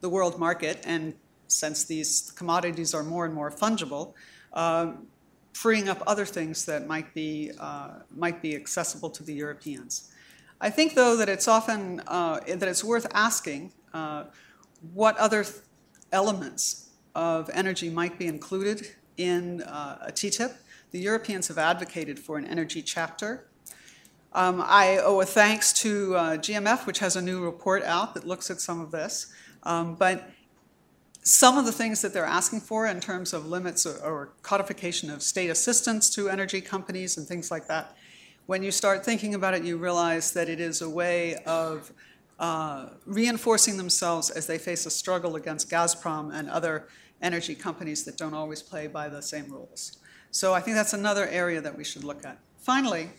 [0.00, 1.14] the world market, and
[1.48, 4.14] since these commodities are more and more fungible,
[4.52, 4.92] uh,
[5.52, 10.10] freeing up other things that might be, uh, might be accessible to the Europeans.
[10.60, 14.24] I think, though, that it's often uh, that it's worth asking uh,
[14.92, 15.44] what other
[16.12, 20.54] elements of energy might be included in uh, a TTIP.
[20.90, 23.46] The Europeans have advocated for an energy chapter.
[24.32, 28.26] Um, I owe a thanks to uh, GMF, which has a new report out that
[28.26, 29.32] looks at some of this.
[29.62, 30.30] Um, but
[31.22, 35.10] some of the things that they're asking for in terms of limits or, or, codification
[35.10, 37.96] of state assistance to energy companies and things like that,
[38.48, 41.92] when you start thinking about it, you realize that it is a way of
[42.38, 46.88] uh, reinforcing themselves as they face a struggle against Gazprom and other
[47.20, 49.98] energy companies that don't always play by the same rules.
[50.30, 52.38] So I think that's another area that we should look at.
[52.56, 53.10] Finally,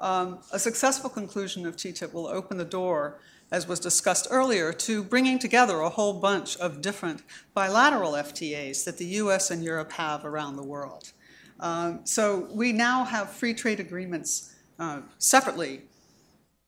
[0.00, 5.02] um, a successful conclusion of TTIP will open the door, as was discussed earlier, to
[5.02, 7.22] bringing together a whole bunch of different
[7.54, 11.12] bilateral FTAs that the US and Europe have around the world.
[11.58, 15.82] Um, so we now have free trade agreements uh, separately,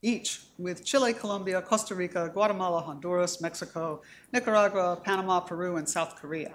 [0.02, 6.52] each with Chile, Colombia, Costa Rica, Guatemala, Honduras, Mexico, Nicaragua, Panama, Peru, and South Korea.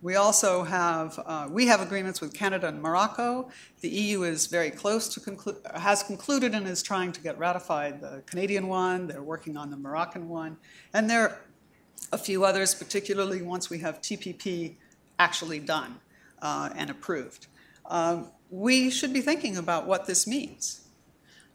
[0.00, 3.50] We also have uh, we have agreements with Canada and Morocco.
[3.80, 8.22] The EU is very close to has concluded and is trying to get ratified the
[8.26, 9.08] Canadian one.
[9.08, 10.56] They're working on the Moroccan one,
[10.94, 11.40] and there are
[12.12, 14.76] a few others, particularly once we have TPP
[15.18, 15.96] actually done
[16.40, 17.48] uh, and approved.
[17.86, 20.87] Um, we should be thinking about what this means.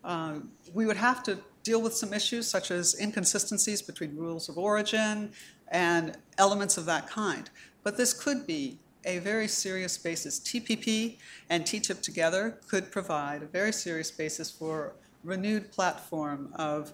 [0.03, 0.39] Uh,
[0.73, 5.31] we would have to deal with some issues such as inconsistencies between rules of origin
[5.69, 7.49] and elements of that kind.
[7.83, 10.39] But this could be a very serious basis.
[10.39, 11.17] TPP
[11.49, 16.93] and TTIP together could provide a very serious basis for renewed platform of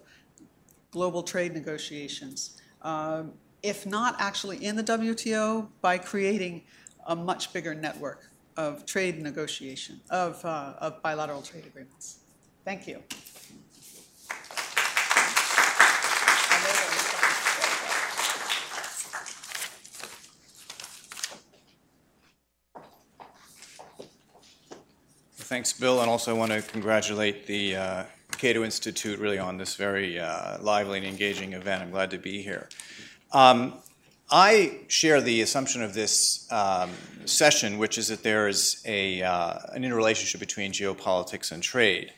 [0.90, 2.60] global trade negotiations.
[2.82, 6.62] Um, if not actually in the WTO, by creating
[7.06, 12.20] a much bigger network of trade negotiation, of, uh, of bilateral trade agreements.
[12.64, 13.02] Thank you.
[25.50, 28.04] Thanks, Bill, and also I want to congratulate the uh,
[28.38, 31.82] Cato Institute really on this very uh, lively and engaging event.
[31.82, 32.68] I'm glad to be here.
[33.32, 33.74] Um,
[34.30, 36.90] I share the assumption of this um,
[37.24, 42.12] session, which is that there is a, uh, an interrelationship between geopolitics and trade.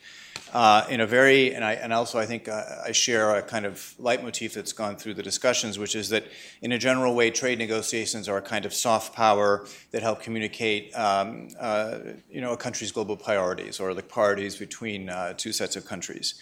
[0.53, 3.65] Uh, in a very, and, I, and also I think uh, I share a kind
[3.65, 6.25] of leitmotif that's gone through the discussions, which is that
[6.61, 10.95] in a general way, trade negotiations are a kind of soft power that help communicate,
[10.95, 11.97] um, uh,
[12.29, 16.35] you know, a country's global priorities or the priorities between uh, two sets of countries.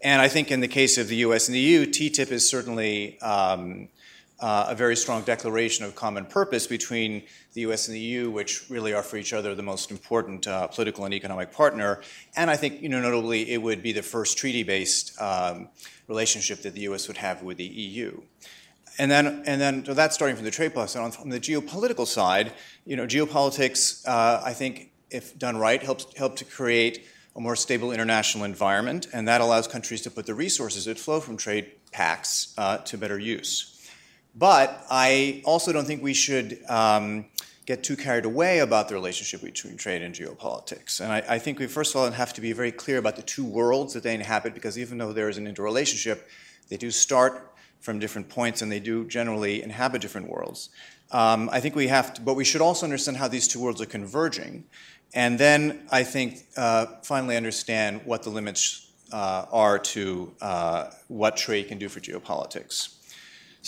[0.00, 1.48] And I think in the case of the U.S.
[1.48, 3.88] and the EU, TTIP is certainly um,
[4.40, 7.22] uh, a very strong declaration of common purpose between
[7.54, 10.68] the US and the EU, which really are for each other the most important uh,
[10.68, 12.00] political and economic partner.
[12.36, 15.68] And I think, you know, notably, it would be the first treaty based um,
[16.06, 18.20] relationship that the US would have with the EU.
[18.98, 20.98] And then, and then so that's starting from the trade policy.
[20.98, 22.52] On from the geopolitical side,
[22.84, 27.54] you know, geopolitics, uh, I think, if done right, helps help to create a more
[27.54, 31.70] stable international environment, and that allows countries to put the resources that flow from trade
[31.92, 33.77] pacts uh, to better use.
[34.38, 37.24] But I also don't think we should um,
[37.66, 41.00] get too carried away about the relationship between trade and geopolitics.
[41.00, 43.22] And I, I, think we first of all have to be very clear about the
[43.22, 46.28] two worlds that they inhabit, because even though there is an interrelationship,
[46.68, 50.70] they do start from different points and they do generally inhabit different worlds.
[51.10, 53.80] Um, I think we have to, but we should also understand how these two worlds
[53.80, 54.64] are converging.
[55.14, 61.36] And then I think uh, finally understand what the limits uh, are to uh, what
[61.36, 62.97] trade can do for geopolitics.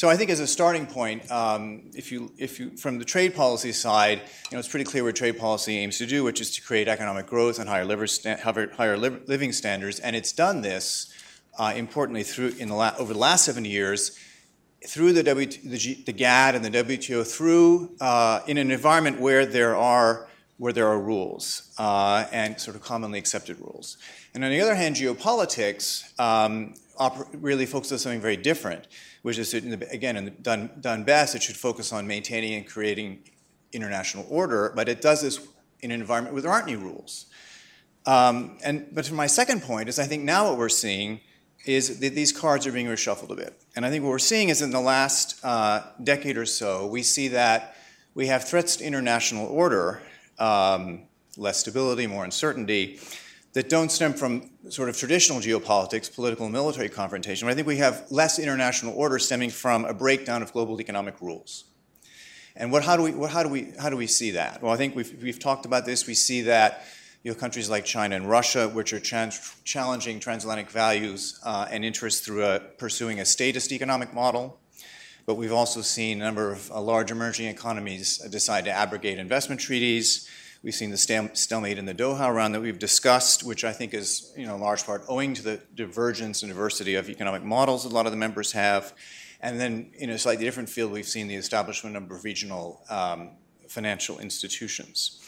[0.01, 3.35] So I think as a starting point, um, if you, if you, from the trade
[3.35, 6.51] policy side, you know, it's pretty clear what trade policy aims to do, which is
[6.53, 10.01] to create economic growth and higher, higher living standards.
[10.01, 11.13] And it's done this,
[11.59, 14.19] uh, importantly, through in the la- over the last seven years,
[14.89, 19.21] through the, w- the, G- the GATT and the WTO, through uh, in an environment
[19.21, 23.99] where there are where there are rules uh, and sort of commonly accepted rules.
[24.33, 28.87] And on the other hand, geopolitics um, oper- really focuses on something very different
[29.23, 33.23] which is, again, in the, done, done best, it should focus on maintaining and creating
[33.73, 35.47] international order, but it does this
[35.81, 37.27] in an environment where there aren't any rules.
[38.07, 41.21] Um, and, but for my second point is I think now what we're seeing
[41.67, 43.63] is that these cards are being reshuffled a bit.
[43.77, 47.03] And I think what we're seeing is in the last uh, decade or so, we
[47.03, 47.77] see that
[48.15, 50.01] we have threats to international order,
[50.39, 51.03] um,
[51.37, 52.99] less stability, more uncertainty,
[53.53, 57.47] that don't stem from sort of traditional geopolitics, political and military confrontation.
[57.47, 61.21] But I think we have less international order stemming from a breakdown of global economic
[61.21, 61.65] rules.
[62.57, 64.63] And what, how, do we, what, how, do we, how do we see that?
[64.63, 66.07] Well, I think we've, we've talked about this.
[66.07, 66.85] We see that
[67.23, 71.85] you know, countries like China and Russia, which are trans- challenging transatlantic values uh, and
[71.85, 74.59] interests through a, pursuing a statist economic model.
[75.27, 79.61] But we've also seen a number of uh, large emerging economies decide to abrogate investment
[79.61, 80.29] treaties.
[80.63, 84.31] We've seen the stalemate in the Doha round that we've discussed, which I think is,
[84.37, 87.89] you know, in large part owing to the divergence and diversity of economic models a
[87.89, 88.93] lot of the members have.
[89.41, 93.31] And then, in a slightly different field, we've seen the establishment of regional um,
[93.69, 95.19] financial institutions.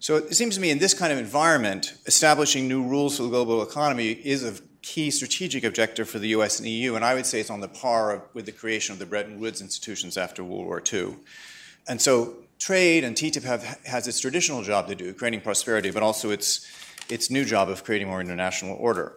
[0.00, 3.28] So it seems to me in this kind of environment, establishing new rules for the
[3.28, 7.26] global economy is a key strategic objective for the US and EU, and I would
[7.26, 10.66] say it's on the par with the creation of the Bretton Woods institutions after World
[10.66, 11.16] War II.
[11.86, 16.02] And so trade and TTIP have, has its traditional job to do, creating prosperity, but
[16.02, 16.70] also its,
[17.08, 19.14] its new job of creating more international order.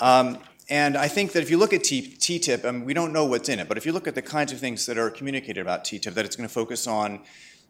[0.00, 0.38] Um,
[0.70, 3.48] and I think that if you look at T- TTIP, mean, we don't know what's
[3.48, 5.84] in it, but if you look at the kinds of things that are communicated about
[5.84, 7.20] TTIP, that it's going to focus on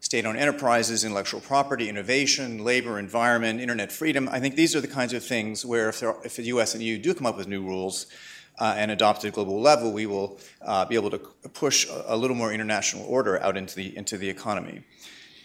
[0.01, 4.87] state owned enterprises, intellectual property, innovation, labor, environment, internet freedom, I think these are the
[4.87, 7.63] kinds of things where if, if the US and EU do come up with new
[7.63, 8.05] rules,
[8.59, 11.19] uh, and adopted global level, we will uh, be able to
[11.53, 14.83] push a, little more international order out into the, into the economy.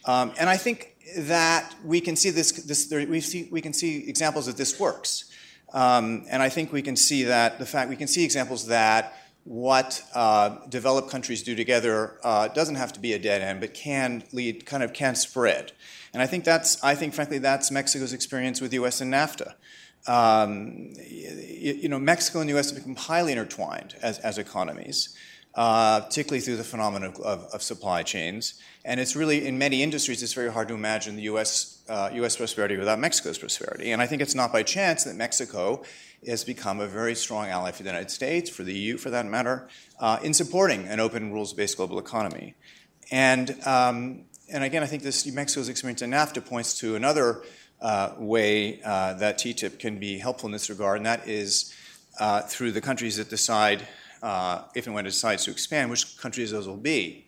[0.05, 3.72] Um, and I think that we can see this, this there, we, see, we can
[3.72, 5.31] see examples that this works.
[5.72, 9.16] Um, and I think we can see that the fact we can see examples that
[9.44, 13.74] what uh, developed countries do together uh, doesn't have to be a dead end, but
[13.74, 15.72] can lead, kind of can spread.
[16.12, 19.00] And I think that's, I think frankly, that's Mexico's experience with U.S.
[19.00, 19.55] and NAFTA.
[20.07, 22.71] Um, you know, Mexico and the U.S.
[22.71, 25.17] have become highly intertwined as, as economies,
[25.55, 28.61] uh, particularly through the phenomenon of, of, of, supply chains.
[28.85, 31.83] And it's really, in many industries, it's very hard to imagine the U.S.
[31.89, 32.37] Uh, U.S.
[32.37, 33.93] prosperity without Mexico's prosperity.
[33.93, 35.83] And I think it's not by chance that Mexico
[36.26, 39.24] has become a very strong ally for the United States, for the EU for that
[39.24, 39.68] matter,
[40.01, 42.55] uh, in supporting an open rules-based global economy.
[43.11, 47.43] And um, and again, I think this Mexico's experience in NAFTA points to another
[48.18, 51.75] way uh, that TTIP can be helpful in this regard, and that is
[52.18, 53.87] uh, through the countries that decide,
[54.22, 57.27] uh, if and when it decides to expand, which countries those will be.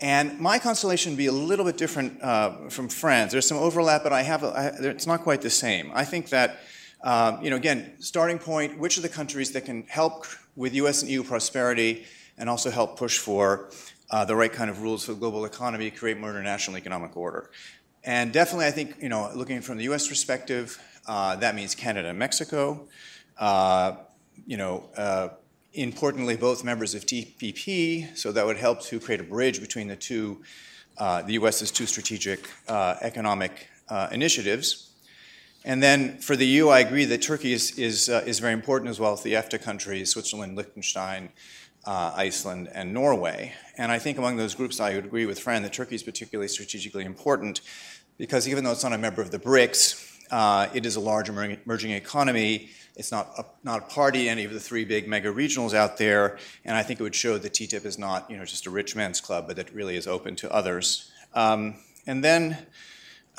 [0.00, 3.32] And my constellation would be a little bit different uh, from France.
[3.32, 5.90] There's some overlap, but I have a, I, it's not quite the same.
[5.92, 6.60] I think that,
[7.02, 10.24] um, you know, again, starting point, which are the countries that can help
[10.54, 11.02] with U.S.
[11.02, 12.04] and EU prosperity
[12.36, 13.70] and also help push for
[14.10, 17.50] uh, the right kind of rules for the global economy, create more international economic order.
[18.04, 20.06] And definitely, I think, you know, looking from the U.S.
[20.08, 22.86] perspective, uh, that means Canada and Mexico.
[23.38, 23.96] Uh,
[24.46, 25.28] you know, uh,
[25.74, 29.96] importantly, both members of TPP, so that would help to create a bridge between the
[29.96, 30.42] two,
[30.98, 34.90] uh, the U.S.'s two strategic uh, economic uh, initiatives.
[35.64, 39.00] And then for the EU, I agree that Turkey is, is, is very important as
[39.00, 41.30] well the EFTA countries, Switzerland, Liechtenstein,
[41.84, 43.52] uh, Iceland, and Norway.
[43.76, 46.48] And I think among those groups, I would agree with Fran that Turkey is particularly
[46.48, 47.60] strategically important
[48.18, 51.28] because even though it's not a member of the BRICS, uh, it is a large
[51.28, 52.68] emerging economy.
[52.96, 56.38] It's not a, not a party any of the three big mega regionals out there,
[56.64, 58.96] and I think it would show that TTIP is not you know just a rich
[58.96, 61.10] man's club, but that really is open to others.
[61.34, 61.76] Um,
[62.06, 62.58] and then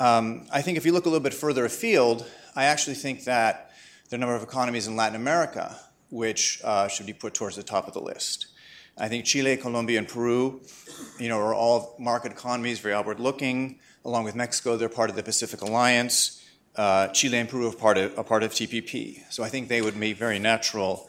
[0.00, 2.26] um, I think if you look a little bit further afield,
[2.56, 3.70] I actually think that
[4.08, 5.78] there are a number of economies in Latin America
[6.10, 8.46] which uh, should be put towards the top of the list.
[8.98, 10.60] I think Chile, Colombia, and Peru,
[11.18, 13.78] you know, are all market economies, very outward-looking.
[14.04, 16.44] Along with Mexico, they're part of the Pacific Alliance.
[16.76, 19.22] Uh, Chile and Peru are part of, are part of TPP.
[19.30, 21.08] So I think they would be very natural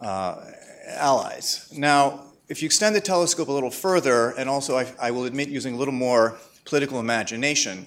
[0.00, 0.44] uh,
[0.88, 1.70] allies.
[1.76, 5.48] Now, if you extend the telescope a little further, and also I, I will admit
[5.48, 7.86] using a little more political imagination,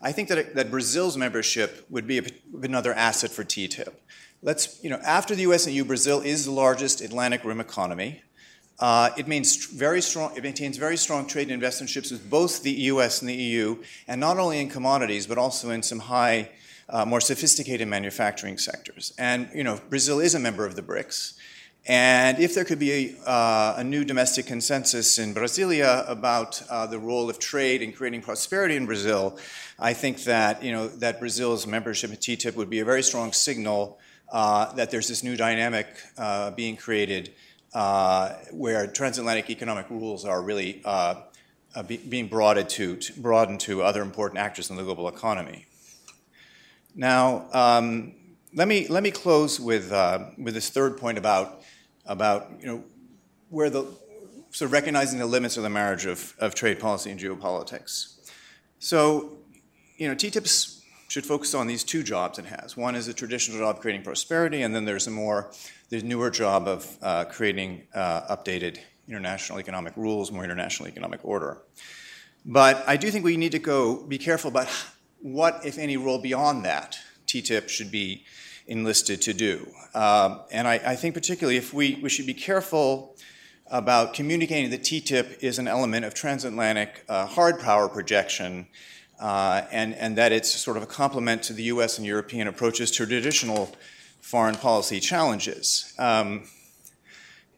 [0.00, 2.22] I think that, that Brazil's membership would be a,
[2.62, 3.92] another asset for TTIP
[4.42, 8.22] let's, you know, after the US and EU, Brazil is the largest Atlantic Rim economy.
[8.78, 9.26] Uh, it,
[9.72, 13.28] very strong, it maintains very strong trade and investment ships with both the US and
[13.28, 16.50] the EU, and not only in commodities, but also in some high,
[16.90, 19.14] uh, more sophisticated manufacturing sectors.
[19.18, 21.34] And, you know, Brazil is a member of the BRICS.
[21.88, 26.86] And if there could be a, uh, a new domestic consensus in Brasilia about uh,
[26.86, 29.38] the role of trade in creating prosperity in Brazil,
[29.78, 33.32] I think that, you know, that Brazil's membership in TTIP would be a very strong
[33.32, 34.00] signal
[34.30, 35.86] uh, that there's this new dynamic
[36.18, 37.32] uh, being created
[37.74, 41.14] uh, where transatlantic economic rules are really uh,
[41.86, 45.66] be, being broadened to, to, broadened to other important actors in the global economy.
[46.94, 48.14] Now, um,
[48.54, 49.90] let me let me close with
[50.38, 51.60] with this third point about
[52.06, 52.84] about you know
[53.50, 53.86] where the
[54.60, 58.14] of recognizing the limits of the marriage of, of trade policy and geopolitics.
[58.78, 59.38] So,
[59.96, 60.75] you know, TTIP's
[61.16, 62.76] should focus on these two jobs it has.
[62.76, 65.50] One is a traditional job creating prosperity, and then there's a more,
[65.88, 71.56] the newer job of uh, creating uh, updated international economic rules, more international economic order.
[72.44, 74.68] But I do think we need to go be careful about
[75.22, 78.26] what, if any, role beyond that TTIP should be
[78.66, 79.66] enlisted to do.
[79.94, 83.16] Um, and I, I, think particularly if we, we should be careful
[83.68, 88.66] about communicating that TTIP is an element of transatlantic uh, hard power projection
[89.18, 92.90] uh, and, and that it's sort of a complement to the US and European approaches
[92.92, 93.74] to traditional
[94.20, 95.94] foreign policy challenges.
[95.98, 96.44] Um,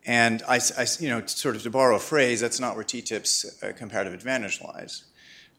[0.06, 3.62] and I, I, you know, sort of to borrow a phrase, that's not where TTIP's
[3.62, 5.04] uh, comparative advantage lies.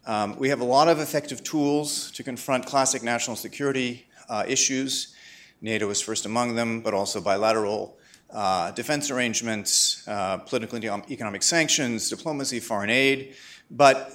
[0.06, 5.14] Um, we have a lot of effective tools to confront classic national security uh, issues.
[5.62, 7.98] NATO is first among them, but also bilateral
[8.32, 13.36] uh, defense arrangements, uh, political and economic sanctions, diplomacy, foreign aid.
[13.70, 14.12] But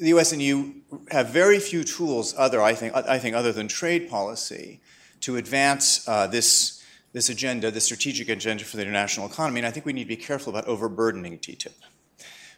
[0.00, 0.32] the U.S.
[0.32, 0.72] and EU
[1.10, 4.80] have very few tools, other I think, I think other than trade policy,
[5.20, 6.76] to advance uh, this
[7.12, 9.58] this agenda, this strategic agenda for the international economy.
[9.60, 11.72] And I think we need to be careful about overburdening TTIP.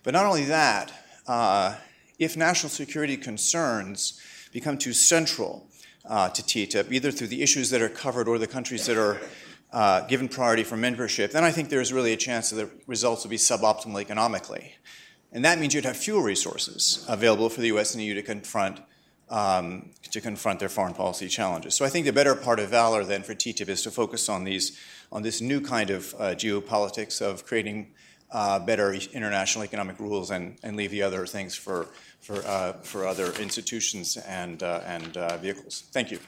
[0.02, 0.92] But not only that,
[1.28, 1.76] uh,
[2.18, 4.20] if national security concerns
[4.50, 5.68] become too central
[6.04, 9.20] uh, to TTIP, either through the issues that are covered or the countries that are
[9.72, 13.22] uh, given priority for membership, then I think there's really a chance that the results
[13.22, 14.74] will be suboptimal economically.
[15.32, 18.80] And that means you'd have fewer resources available for the US and EU to confront,
[19.28, 21.74] um, to confront their foreign policy challenges.
[21.74, 24.44] So I think the better part of valor then for TTIP is to focus on,
[24.44, 24.78] these,
[25.12, 27.92] on this new kind of uh, geopolitics of creating
[28.30, 31.88] uh, better international economic rules and, and leave the other things for,
[32.20, 35.84] for, uh, for other institutions and, uh, and uh, vehicles.
[35.92, 36.18] Thank you.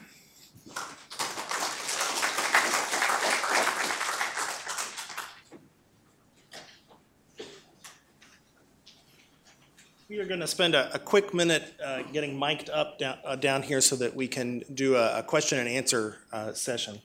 [10.11, 13.37] We are going to spend a, a quick minute uh, getting mic'd up down, uh,
[13.37, 16.99] down, here so that we can do a, a question and answer uh, session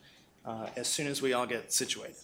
[0.45, 2.17] uh, as soon as we all get situated.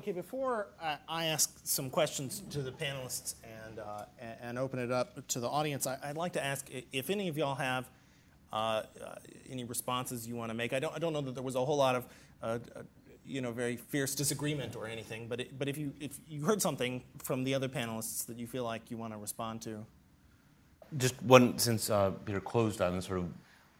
[0.00, 0.68] Okay, before
[1.06, 4.04] I ask some questions to the panelists and, uh,
[4.40, 7.36] and open it up to the audience, I- I'd like to ask if any of
[7.36, 7.86] y'all have
[8.50, 8.84] uh, uh,
[9.50, 10.72] any responses you want to make.
[10.72, 12.06] I don't, I don't know that there was a whole lot of,
[12.42, 12.82] uh, uh,
[13.26, 16.62] you know, very fierce disagreement or anything, but, it, but if, you, if you heard
[16.62, 19.84] something from the other panelists that you feel like you want to respond to.
[20.96, 21.90] Just one, since
[22.24, 23.28] Peter closed on this sort of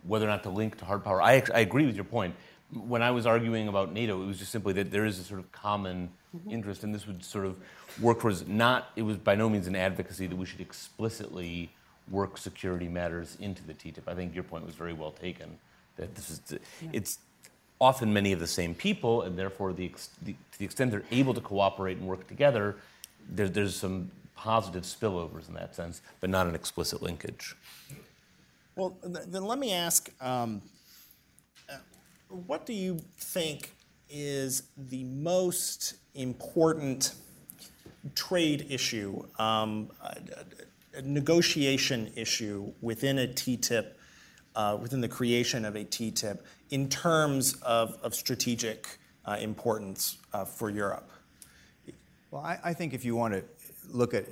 [0.03, 2.35] whether or not to link to hard power, I, I agree with your point.
[2.73, 5.41] When I was arguing about NATO, it was just simply that there is a sort
[5.41, 6.11] of common
[6.49, 7.57] interest, and this would sort of
[8.01, 11.71] work towards not, it was by no means an advocacy that we should explicitly
[12.11, 14.03] work security matters into the TTIP.
[14.07, 15.59] I think your point was very well taken,
[15.97, 16.41] that this is,
[16.93, 17.19] it's
[17.81, 21.03] often many of the same people, and therefore, the, ex- the, to the extent they're
[21.11, 22.77] able to cooperate and work together,
[23.29, 27.57] there, there's some positive spillovers in that sense, but not an explicit linkage.
[28.77, 30.63] Well, th- then let me ask um,
[32.31, 33.75] what do you think
[34.09, 37.15] is the most important
[38.15, 43.93] trade issue, um, a, a negotiation issue within a TTIP,
[44.57, 46.39] uh, within the creation of a TTIP,
[46.71, 51.11] in terms of, of strategic uh, importance uh, for Europe?
[52.31, 53.45] Well, I, I think if you want to
[53.93, 54.27] look at,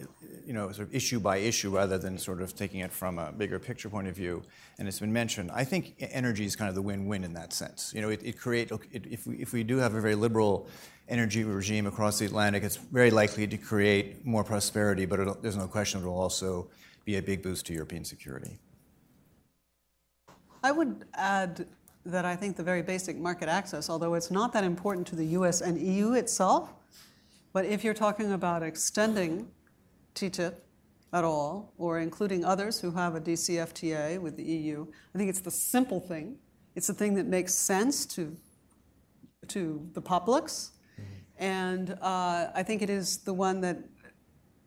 [0.46, 3.32] you know, sort of issue by issue rather than sort of taking it from a
[3.32, 4.42] bigger picture point of view,
[4.78, 7.92] and it's been mentioned, I think energy is kind of the win-win in that sense.
[7.94, 10.68] You know, it, it create it, if we if we do have a very liberal
[11.08, 15.66] energy regime across the Atlantic, it's very likely to create more prosperity, but there's no
[15.66, 16.68] question it will also
[17.04, 18.58] be a big boost to European security.
[20.62, 21.66] I would add
[22.04, 25.26] that I think the very basic market access, although it's not that important to the
[25.38, 26.72] US and EU itself,
[27.58, 29.48] but if you're talking about extending
[30.14, 30.54] TTIP
[31.12, 35.40] at all, or including others who have a DCFTA with the EU, I think it's
[35.40, 36.36] the simple thing.
[36.76, 38.36] It's the thing that makes sense to,
[39.48, 40.70] to the publics.
[41.36, 43.78] And uh, I think it is the one that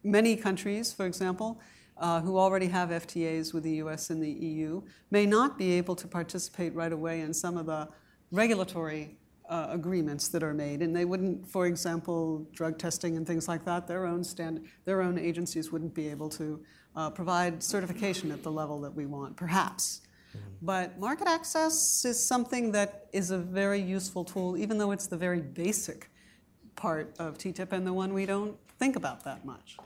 [0.03, 1.61] many countries, for example,
[1.95, 4.81] uh, who already have FTAs with the US and the EU,
[5.11, 7.87] may not be able to participate right away in some of the
[8.31, 9.17] regulatory
[9.51, 10.81] uh, agreements that are made.
[10.81, 15.01] And they wouldn't, for example, drug testing and things like that, their own, stand, their
[15.01, 16.63] own agencies wouldn't be able to
[16.95, 20.01] uh, provide certification at the level that we want, perhaps.
[20.61, 25.17] But market access is something that is a very useful tool, even though it's the
[25.17, 26.09] very basic
[26.75, 29.77] part of TTIP and the one we don't think about that much.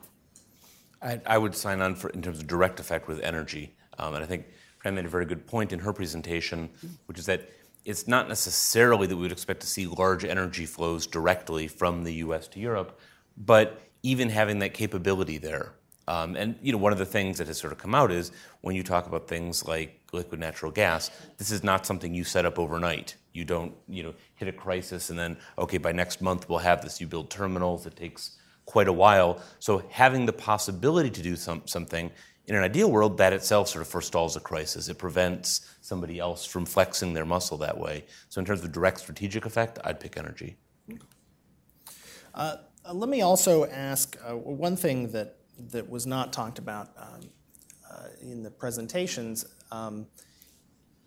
[1.01, 4.23] I, I would sign on for in terms of direct effect with energy, um, and
[4.23, 4.45] I think
[4.79, 6.69] Fran made a very good point in her presentation,
[7.07, 7.49] which is that
[7.85, 12.13] it's not necessarily that we would expect to see large energy flows directly from the
[12.15, 12.47] U.S.
[12.49, 12.99] to Europe,
[13.37, 15.73] but even having that capability there.
[16.07, 18.31] Um, and you know, one of the things that has sort of come out is
[18.61, 22.45] when you talk about things like liquid natural gas, this is not something you set
[22.45, 23.15] up overnight.
[23.33, 26.81] You don't, you know, hit a crisis and then okay, by next month we'll have
[26.83, 27.01] this.
[27.01, 27.85] You build terminals.
[27.85, 29.41] It takes quite a while.
[29.59, 32.11] So having the possibility to do some, something
[32.47, 34.87] in an ideal world, that itself sort of forestalls a crisis.
[34.87, 38.05] It prevents somebody else from flexing their muscle that way.
[38.29, 40.57] So in terms of direct strategic effect, I'd pick energy.
[42.33, 42.57] Uh,
[42.93, 45.37] let me also ask uh, one thing that,
[45.71, 47.21] that was not talked about um,
[47.89, 50.05] uh, in the presentations um,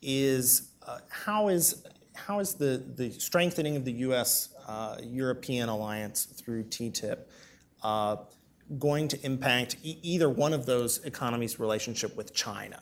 [0.02, 1.84] is uh, how is
[2.14, 4.48] how is the, the strengthening of the U.S.
[4.66, 7.18] uh, European alliance through TTIP
[7.82, 8.16] uh,
[8.78, 12.80] going to impact e- either one of those economies' relationship with China?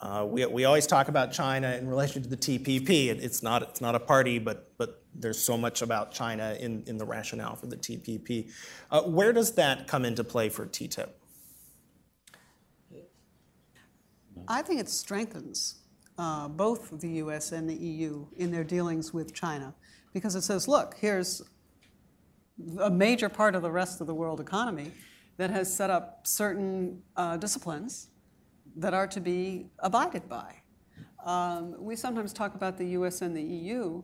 [0.00, 3.08] Uh, we, we always talk about China in relation to the TPP.
[3.08, 6.84] It, it's, not, it's not a party, but, but there's so much about China in,
[6.86, 8.50] in the rationale for the TPP.
[8.90, 11.08] Uh, where does that come into play for TTIP?
[14.48, 15.76] I think it strengthens
[16.18, 19.74] uh, both the US and the EU in their dealings with China
[20.12, 21.42] because it says, look, here's
[22.80, 24.92] a major part of the rest of the world economy
[25.36, 28.08] that has set up certain uh, disciplines
[28.76, 30.54] that are to be abided by.
[31.24, 34.02] Um, we sometimes talk about the US and the EU,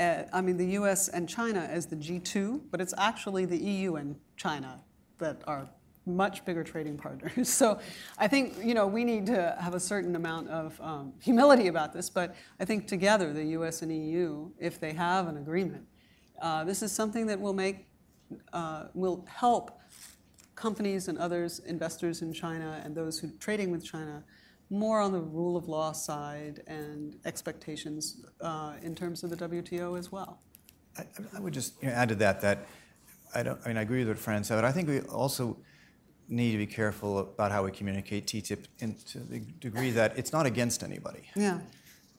[0.00, 3.96] uh, I mean, the US and China as the G2, but it's actually the EU
[3.96, 4.80] and China
[5.18, 5.68] that are
[6.06, 7.48] much bigger trading partners.
[7.54, 7.78] So
[8.18, 11.92] I think you know we need to have a certain amount of um, humility about
[11.92, 12.10] this.
[12.10, 13.82] But I think together, the U.S.
[13.82, 15.86] and EU, if they have an agreement,
[16.42, 17.86] uh, this is something that will make
[18.52, 19.80] uh, will help
[20.54, 24.22] companies and others, investors in China and those who are trading with China,
[24.70, 29.98] more on the rule of law side and expectations uh, in terms of the WTO
[29.98, 30.40] as well.
[30.96, 31.04] I,
[31.36, 32.66] I would just you know, add to that that
[33.34, 33.60] I don't.
[33.64, 35.56] I mean, I agree with what Fran said, but I think we also
[36.28, 40.32] need to be careful about how we communicate TTIP in, to the degree that it's
[40.32, 41.28] not against anybody.
[41.36, 41.58] Yeah.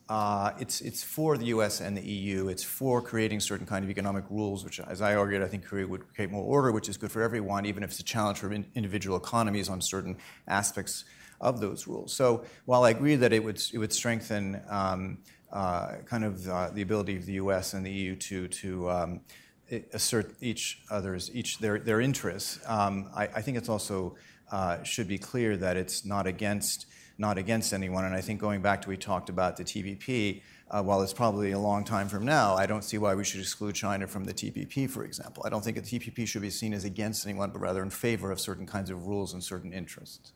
[0.07, 2.47] Uh, it's, it's for the US and the EU.
[2.47, 5.89] It's for creating certain kind of economic rules, which, as I argued, I think create,
[5.89, 8.51] would create more order, which is good for everyone, even if it's a challenge for
[8.51, 11.05] in, individual economies on certain aspects
[11.41, 12.13] of those rules.
[12.13, 15.17] So while I agree that it would, it would strengthen um,
[15.51, 19.21] uh, kind of uh, the ability of the US and the EU to, to um,
[19.93, 24.15] assert each other's, each their, their interests, um, I, I, think it's also
[24.51, 26.85] uh, should be clear that it's not against
[27.17, 28.05] not against anyone.
[28.05, 31.51] And I think going back to we talked about the TPP, uh, while it's probably
[31.51, 34.33] a long time from now, I don't see why we should exclude China from the
[34.33, 35.43] TPP, for example.
[35.45, 38.31] I don't think a TPP should be seen as against anyone, but rather in favor
[38.31, 40.33] of certain kinds of rules and certain interests.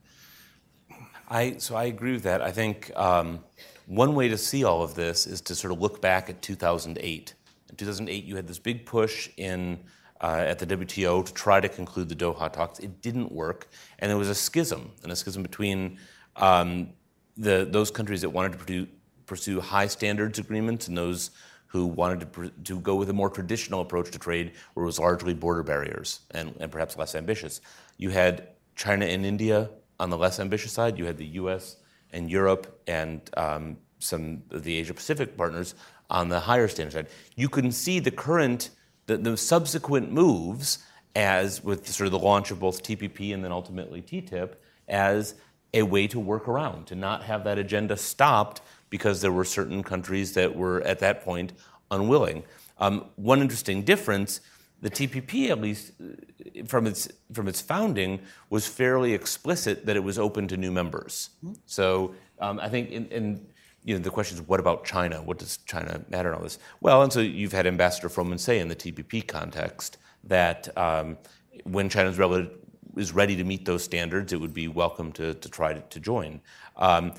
[1.29, 2.41] I, so I agree with that.
[2.41, 3.43] I think um,
[3.85, 7.33] one way to see all of this is to sort of look back at 2008.
[7.69, 9.79] In 2008, you had this big push in
[10.21, 12.79] uh, at the WTO to try to conclude the Doha talks.
[12.79, 13.69] It didn't work,
[13.99, 15.97] and there was a schism, and a schism between
[16.39, 16.89] um,
[17.37, 18.87] the, those countries that wanted to pursue,
[19.25, 21.31] pursue high standards agreements and those
[21.67, 24.99] who wanted to, to go with a more traditional approach to trade, where it was
[24.99, 27.61] largely border barriers and, and perhaps less ambitious.
[27.97, 29.69] You had China and India
[29.99, 30.97] on the less ambitious side.
[30.97, 31.75] You had the U.S.
[32.11, 35.75] and Europe and um, some of the Asia Pacific partners
[36.09, 37.07] on the higher standard side.
[37.35, 38.71] You can see the current,
[39.05, 40.79] the, the subsequent moves
[41.15, 44.53] as with sort of the launch of both TPP and then ultimately TTIP
[44.87, 45.35] as
[45.73, 49.83] a way to work around, to not have that agenda stopped because there were certain
[49.83, 51.53] countries that were at that point
[51.91, 52.43] unwilling.
[52.79, 54.41] Um, one interesting difference
[54.81, 60.03] the TPP, at least uh, from its from its founding, was fairly explicit that it
[60.03, 61.31] was open to new members.
[61.43, 61.55] Mm-hmm.
[61.65, 63.45] So um, I think, in, in,
[63.83, 65.21] you know, the question is, what about China?
[65.21, 66.59] What does China matter in all this?
[66.81, 71.17] Well, and so you've had Ambassador Froman say in the TPP context that um,
[71.63, 72.51] when China's relative,
[72.99, 75.99] is ready to meet those standards, it would be welcome to, to try to, to
[75.99, 76.41] join.
[76.75, 77.13] Um,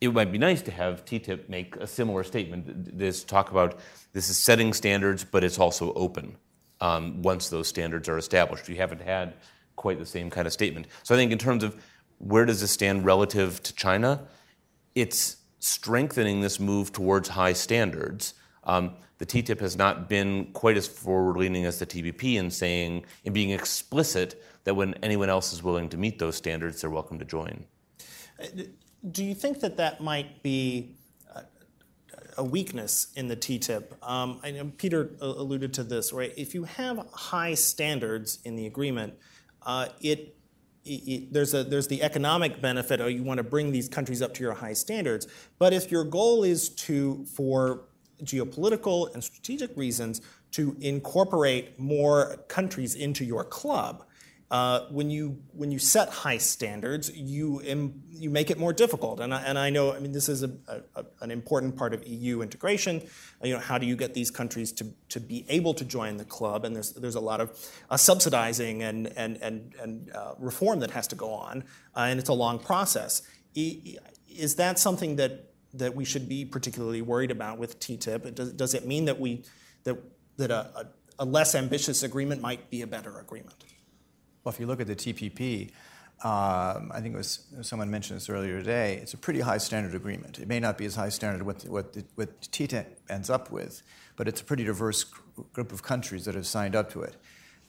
[0.00, 2.96] it might be nice to have TTIP make a similar statement.
[2.96, 3.78] This talk about
[4.12, 6.36] this is setting standards, but it's also open
[6.80, 8.68] um, once those standards are established.
[8.68, 9.34] You haven't had
[9.76, 10.86] quite the same kind of statement.
[11.02, 11.82] So I think in terms of
[12.18, 14.22] where does this stand relative to China,
[14.94, 18.34] it's strengthening this move towards high standards.
[18.64, 23.32] Um, the TTIP has not been quite as forward-leaning as the TPP in saying, in
[23.32, 27.24] being explicit that when anyone else is willing to meet those standards, they're welcome to
[27.24, 27.64] join.
[29.10, 30.94] Do you think that that might be
[32.36, 33.84] a weakness in the TTIP?
[34.06, 36.34] Um, Peter alluded to this, right?
[36.36, 39.14] If you have high standards in the agreement,
[39.62, 40.34] uh, it
[40.84, 44.42] there's, a, there's the economic benefit, oh, you want to bring these countries up to
[44.42, 45.26] your high standards.
[45.58, 47.84] But if your goal is to, for
[48.22, 50.20] geopolitical and strategic reasons,
[50.52, 54.04] to incorporate more countries into your club,
[54.50, 59.20] uh, when you when you set high standards, you Im, you make it more difficult.
[59.20, 60.50] And I, and I know, I mean, this is a,
[60.96, 63.02] a, an important part of EU integration.
[63.42, 66.24] You know, how do you get these countries to, to be able to join the
[66.24, 66.64] club?
[66.64, 67.58] And there's there's a lot of
[67.90, 72.18] uh, subsidizing and and and and uh, reform that has to go on, uh, and
[72.18, 73.20] it's a long process.
[73.54, 78.34] Is that something that that we should be particularly worried about with TTIP?
[78.34, 79.44] Does, does it mean that we
[79.84, 79.98] that
[80.38, 80.88] that a,
[81.18, 83.62] a less ambitious agreement might be a better agreement?
[84.44, 85.70] Well, if you look at the TPP,
[86.24, 88.98] um, I think it was someone mentioned this earlier today.
[89.00, 90.40] It's a pretty high standard agreement.
[90.40, 93.82] It may not be as high standard what what, the, what TTIP ends up with,
[94.16, 95.04] but it's a pretty diverse
[95.52, 97.16] group of countries that have signed up to it.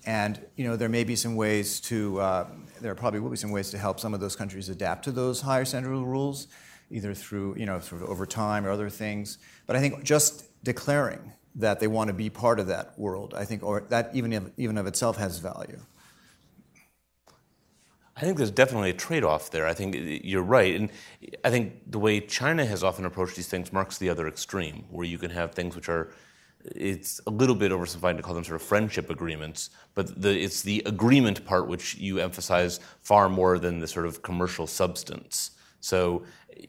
[0.05, 2.47] And you know there may be some ways to uh,
[2.81, 5.41] there probably will be some ways to help some of those countries adapt to those
[5.41, 6.47] higher standard rules,
[6.89, 9.37] either through you know sort of over time or other things.
[9.67, 13.45] But I think just declaring that they want to be part of that world, I
[13.45, 15.81] think, or that even even of itself has value.
[18.19, 19.65] I think there's definitely a trade off there.
[19.65, 19.95] I think
[20.25, 20.75] you're right.
[20.75, 20.89] And
[21.45, 25.05] I think the way China has often approached these things marks the other extreme, where
[25.05, 26.11] you can have things which are,
[26.65, 30.63] it's a little bit oversimplified to call them sort of friendship agreements, but the, it's
[30.63, 35.51] the agreement part which you emphasize far more than the sort of commercial substance.
[35.79, 36.23] So,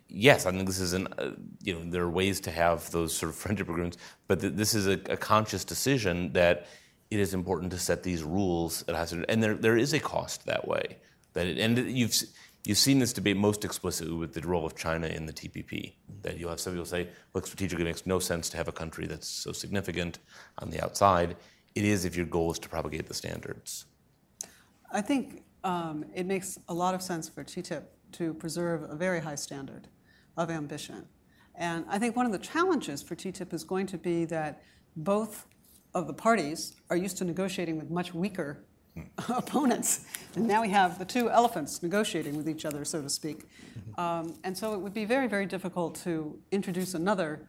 [0.09, 1.32] yes, I think this is an, uh,
[1.64, 3.96] you know, there are ways to have those sort of friendship agreements,
[4.28, 6.68] but th- this is a, a conscious decision that
[7.11, 10.46] it is important to set these rules at high and there, there is a cost
[10.46, 10.98] that way.
[11.32, 12.14] That it, and you've
[12.64, 15.94] you've seen this debate most explicitly with the role of China in the TPP.
[16.22, 18.72] That you'll have some people say, look, strategically it makes no sense to have a
[18.72, 20.18] country that's so significant
[20.58, 21.36] on the outside.
[21.74, 23.86] It is if your goal is to propagate the standards.
[24.92, 29.20] I think um, it makes a lot of sense for TTIP to preserve a very
[29.20, 29.88] high standard
[30.36, 31.06] of ambition.
[31.54, 34.62] And I think one of the challenges for TTIP is going to be that
[34.96, 35.46] both
[35.94, 38.64] of the parties are used to negotiating with much weaker
[39.28, 40.07] opponents.
[40.34, 43.45] And now we have the two elephants negotiating with each other, so to speak.
[43.99, 47.49] Um, and so it would be very, very difficult to introduce another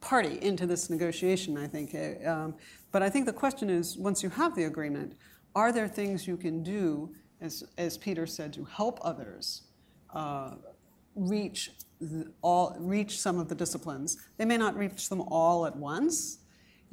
[0.00, 1.94] party into this negotiation, I think.
[1.94, 2.54] Uh, um,
[2.92, 5.14] but I think the question is once you have the agreement,
[5.54, 7.10] are there things you can do,
[7.40, 9.62] as, as Peter said, to help others
[10.14, 10.54] uh,
[11.14, 11.70] reach,
[12.00, 14.18] the, all, reach some of the disciplines?
[14.36, 16.38] They may not reach them all at once.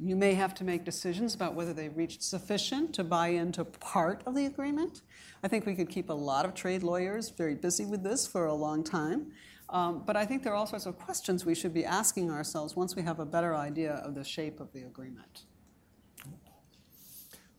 [0.04, 4.20] You may have to make decisions about whether they reached sufficient to buy into part
[4.26, 5.02] of the agreement.
[5.44, 8.46] I think we could keep a lot of trade lawyers very busy with this for
[8.46, 9.30] a long time.
[9.68, 12.74] Um, but I think there are all sorts of questions we should be asking ourselves
[12.74, 15.42] once we have a better idea of the shape of the agreement.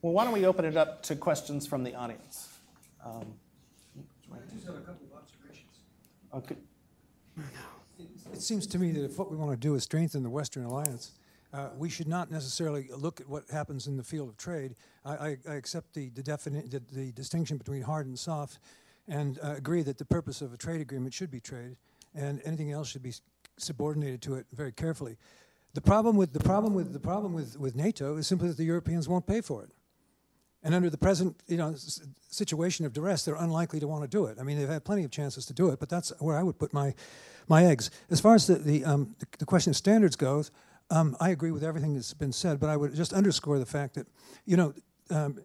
[0.01, 2.49] Well, why don't we open it up to questions from the audience?
[3.05, 3.35] Um,
[4.33, 5.77] I just have a couple of observations.
[6.33, 6.57] okay.
[8.33, 10.65] It seems to me that if what we want to do is strengthen the Western
[10.65, 11.13] alliance,
[11.53, 14.75] uh, we should not necessarily look at what happens in the field of trade.
[15.05, 18.59] I, I, I accept the, the, defini- the, the distinction between hard and soft
[19.07, 21.75] and uh, agree that the purpose of a trade agreement should be trade
[22.15, 23.13] and anything else should be
[23.57, 25.17] subordinated to it very carefully.
[25.73, 28.63] The problem with, the problem with, the problem with, with NATO is simply that the
[28.63, 29.69] Europeans won't pay for it.
[30.63, 31.75] And under the present you know,
[32.29, 34.37] situation of duress, they're unlikely to want to do it.
[34.39, 36.57] I mean, they've had plenty of chances to do it, but that's where I would
[36.57, 36.93] put my,
[37.47, 37.91] my eggs.
[38.09, 40.51] As far as the, the, um, the, the question of standards goes,
[40.93, 43.95] um, I agree with everything that's been said, but I would just underscore the fact
[43.95, 44.07] that,
[44.45, 44.73] you know,
[45.09, 45.39] um,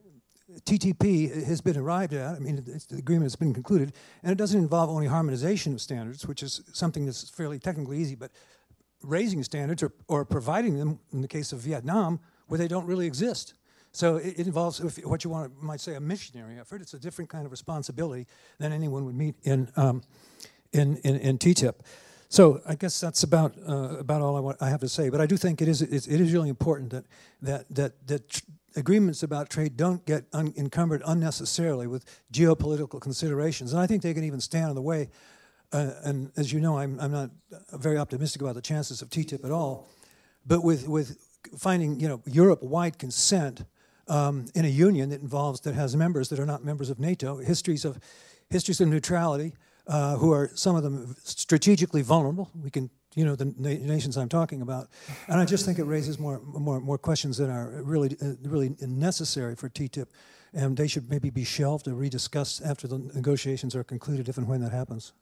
[0.63, 2.37] TPP has been arrived at.
[2.37, 6.27] I mean, the agreement has been concluded, and it doesn't involve only harmonization of standards,
[6.27, 8.31] which is something that's fairly technically easy, but
[9.03, 13.07] raising standards or, or providing them, in the case of Vietnam, where they don't really
[13.07, 13.55] exist.
[13.93, 16.83] So it, it involves what you want to, might say a missionary effort.
[16.83, 18.27] It's a different kind of responsibility
[18.59, 20.03] than anyone would meet in um,
[20.73, 21.75] in, in, in TTIP.
[22.29, 25.09] So I guess that's about uh, about all I, want, I have to say.
[25.09, 27.05] But I do think it is it is really important that
[27.43, 28.43] that that that
[28.77, 34.13] agreements about trade don't get un- encumbered unnecessarily with geopolitical considerations, and I think they
[34.15, 35.09] can even stand in the way.
[35.73, 37.31] Uh, and as you know, I'm I'm not
[37.73, 39.89] very optimistic about the chances of TTIP at all.
[40.47, 41.17] But with with
[41.57, 43.65] finding you know Europe-wide consent
[44.07, 47.39] um, in a union that involves that has members that are not members of NATO,
[47.39, 47.99] histories of
[48.51, 49.55] histories of neutrality
[49.89, 52.51] uh, who are some of them strategically vulnerable.
[52.63, 54.89] We can, you know, the na- nations I'm talking about,
[55.29, 58.77] and I just think it raises more, more, more questions that are really, uh, really
[58.81, 60.07] necessary for TTIP,
[60.53, 64.47] and they should maybe be shelved or rediscussed after the negotiations are concluded, if and
[64.47, 65.13] when that happens.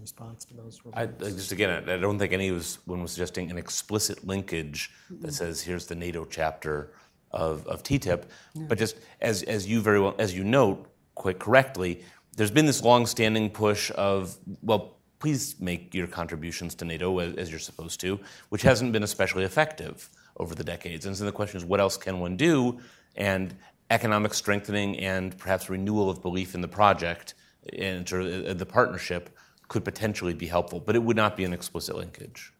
[0.00, 0.80] Response to those.
[0.92, 4.24] I, I just again, I I don't think any of one was suggesting an explicit
[4.24, 6.92] linkage that says here's the NATO chapter
[7.32, 12.04] of, of TTIP, but just as as you very well as you note quite correctly,
[12.36, 17.58] there's been this long-standing push of well, please make your contributions to NATO as, you're
[17.58, 18.20] supposed to,
[18.50, 21.06] which hasn't been especially effective over the decades.
[21.06, 22.78] And so the question is, what else can one do?
[23.16, 23.54] And
[23.90, 27.34] economic strengthening and perhaps renewal of belief in the project
[27.78, 29.30] and sort of uh, the partnership
[29.68, 32.52] could potentially be helpful, but it would not be an explicit linkage.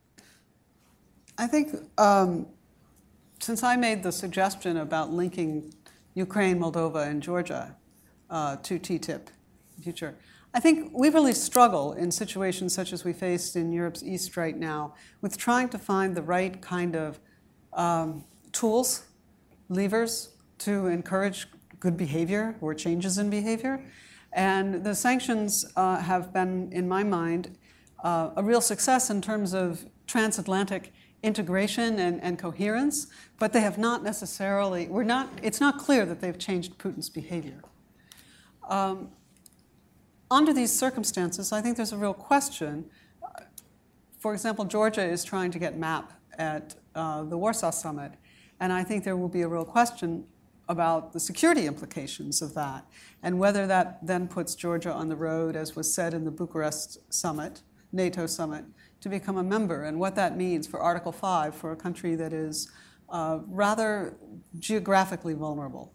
[1.36, 2.46] I think um,
[3.40, 5.74] since I made the suggestion about linking
[6.14, 7.76] Ukraine, Moldova, and Georgia
[8.30, 9.26] uh, to TTIP
[9.82, 10.16] future,
[10.56, 14.56] I think we really struggle in situations such as we faced in Europe's East right
[14.56, 17.18] now with trying to find the right kind of
[17.72, 19.06] um, tools,
[19.68, 21.48] levers to encourage
[21.80, 23.84] good behavior or changes in behavior.
[24.32, 27.58] And the sanctions uh, have been, in my mind,
[28.04, 30.92] uh, a real success in terms of transatlantic
[31.24, 33.06] integration and, and, coherence,
[33.38, 37.62] but they have not necessarily, we're not, it's not clear that they've changed Putin's behavior.
[38.68, 39.08] Um,
[40.34, 42.86] under these circumstances, I think there's a real question.
[44.18, 48.12] For example, Georgia is trying to get MAP at uh, the Warsaw Summit,
[48.58, 50.24] and I think there will be a real question
[50.68, 52.86] about the security implications of that
[53.22, 56.98] and whether that then puts Georgia on the road, as was said in the Bucharest
[57.12, 57.62] summit,
[57.92, 58.64] NATO summit,
[59.02, 62.32] to become a member and what that means for Article 5 for a country that
[62.32, 62.72] is
[63.10, 64.16] uh, rather
[64.58, 65.92] geographically vulnerable.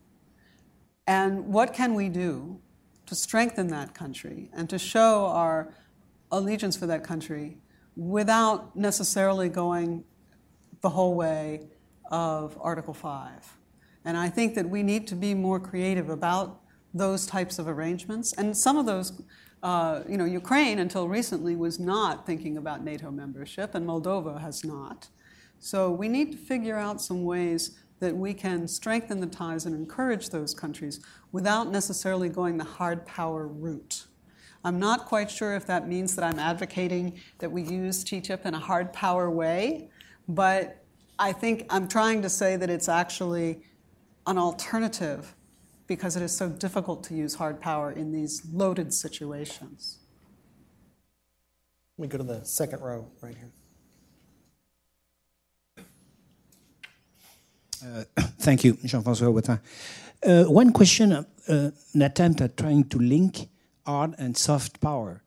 [1.07, 2.61] And what can we do
[3.10, 5.74] to strengthen that country and to show our
[6.32, 7.57] allegiance for that country
[7.95, 10.03] without necessarily going
[10.82, 11.64] the whole way
[12.12, 13.57] of Article 5?
[14.05, 16.62] And I think that we need to be more creative about
[16.93, 18.32] those types of arrangements.
[18.34, 19.24] And some of those,
[19.64, 24.64] uh, you know, Ukraine until recently was not thinking about NATO membership, and Moldova has
[24.64, 25.07] not.
[25.57, 29.75] So we need to figure out some ways that we can strengthen the ties and
[29.75, 30.99] encourage those countries
[31.31, 34.05] without necessarily going the hard power route.
[34.63, 38.53] I'm not quite sure if that means that I'm advocating that we use TTIP in
[38.53, 39.89] a hard power way,
[40.27, 40.83] but
[41.17, 43.61] I think I'm trying to say that it's actually
[44.27, 45.35] an alternative
[45.87, 49.99] because it is so difficult to use hard power in these loaded situations.
[51.97, 53.51] Let me go to the second row right here.
[57.84, 58.03] Uh,
[58.39, 59.59] thank you, Jean-François Wattin.
[60.25, 63.49] Uh, one question, uh, an attempt at trying to link
[63.86, 65.23] hard and soft power.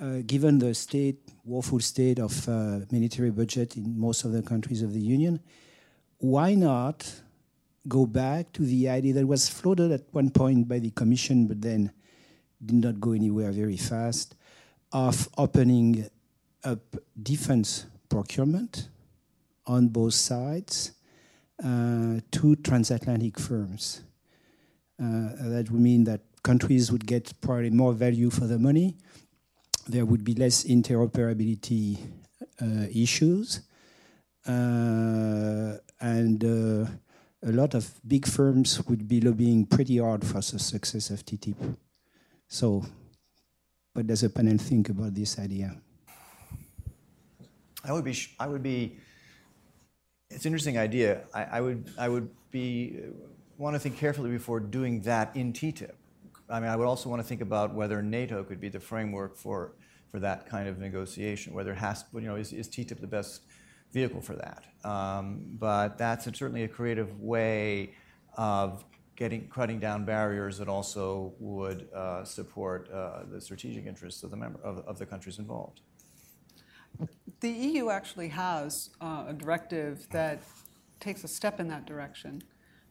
[0.00, 4.82] Uh, given the state, woeful state of uh, military budget in most of the countries
[4.82, 5.40] of the Union,
[6.18, 7.22] why not
[7.88, 11.60] go back to the idea that was floated at one point by the Commission, but
[11.60, 11.90] then
[12.64, 14.34] did not go anywhere very fast,
[14.92, 16.08] of opening
[16.62, 16.80] up
[17.22, 18.88] defense procurement
[19.66, 20.95] on both sides uh,
[21.62, 24.02] to transatlantic firms.
[24.98, 28.96] Uh, that would mean that countries would get probably more value for the money.
[29.88, 31.98] There would be less interoperability
[32.60, 33.60] uh, issues.
[34.46, 36.90] Uh, and uh,
[37.42, 41.76] a lot of big firms would be lobbying pretty hard for the success of TTIP.
[42.48, 42.84] So,
[43.92, 45.76] what does the panel think about this idea?
[47.84, 48.98] I would be, I would be
[50.30, 51.22] it's an interesting idea.
[51.32, 52.98] I, I, would, I would be,
[53.58, 55.92] want to think carefully before doing that in TTIP.
[56.48, 59.36] I mean, I would also want to think about whether NATO could be the framework
[59.36, 59.72] for,
[60.10, 63.42] for that kind of negotiation, whether it has, you know, is, is TTIP the best
[63.92, 64.64] vehicle for that?
[64.88, 67.94] Um, but that's certainly a creative way
[68.36, 68.84] of
[69.16, 74.36] getting cutting down barriers that also would uh, support uh, the strategic interests of the
[74.36, 75.80] member of, of the countries involved.
[77.40, 80.42] The EU actually has uh, a directive that
[81.00, 82.42] takes a step in that direction.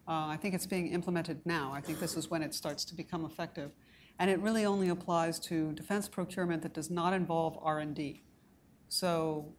[0.08, 1.72] Uh, I think it's being implemented now.
[1.74, 3.72] I think this is when it starts to become effective.
[4.20, 8.24] And it really only applies to defense procurement that does not involve R&D.
[8.88, 9.54] So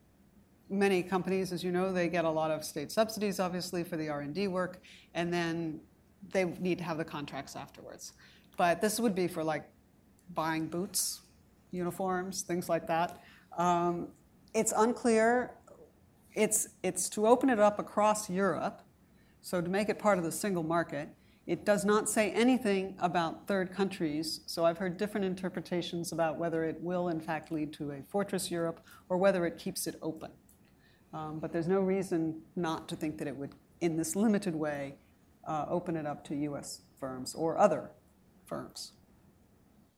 [0.71, 4.09] many companies, as you know, they get a lot of state subsidies, obviously, for the
[4.09, 4.81] R&D work,
[5.15, 5.81] and then
[6.33, 8.13] they need to have the contracts afterwards.
[8.57, 9.65] But this would be for like
[10.33, 11.21] buying boots,
[11.71, 13.21] uniforms, things like that.
[13.59, 14.09] Um,
[14.57, 15.53] it's unclear.
[16.35, 18.81] It's, it's to open it up across Europe,
[19.43, 21.11] so to make it part of the single market.
[21.47, 26.65] It does not say anything about third countries, so I've heard different interpretations about whether
[26.65, 30.33] it will in fact lead to a fortress Europe or whether it keeps it open.
[31.13, 34.97] Um, but there's no reason not to think that it would, in this limited way,
[35.47, 37.91] uh, open it up to US firms or other
[38.47, 38.93] firms.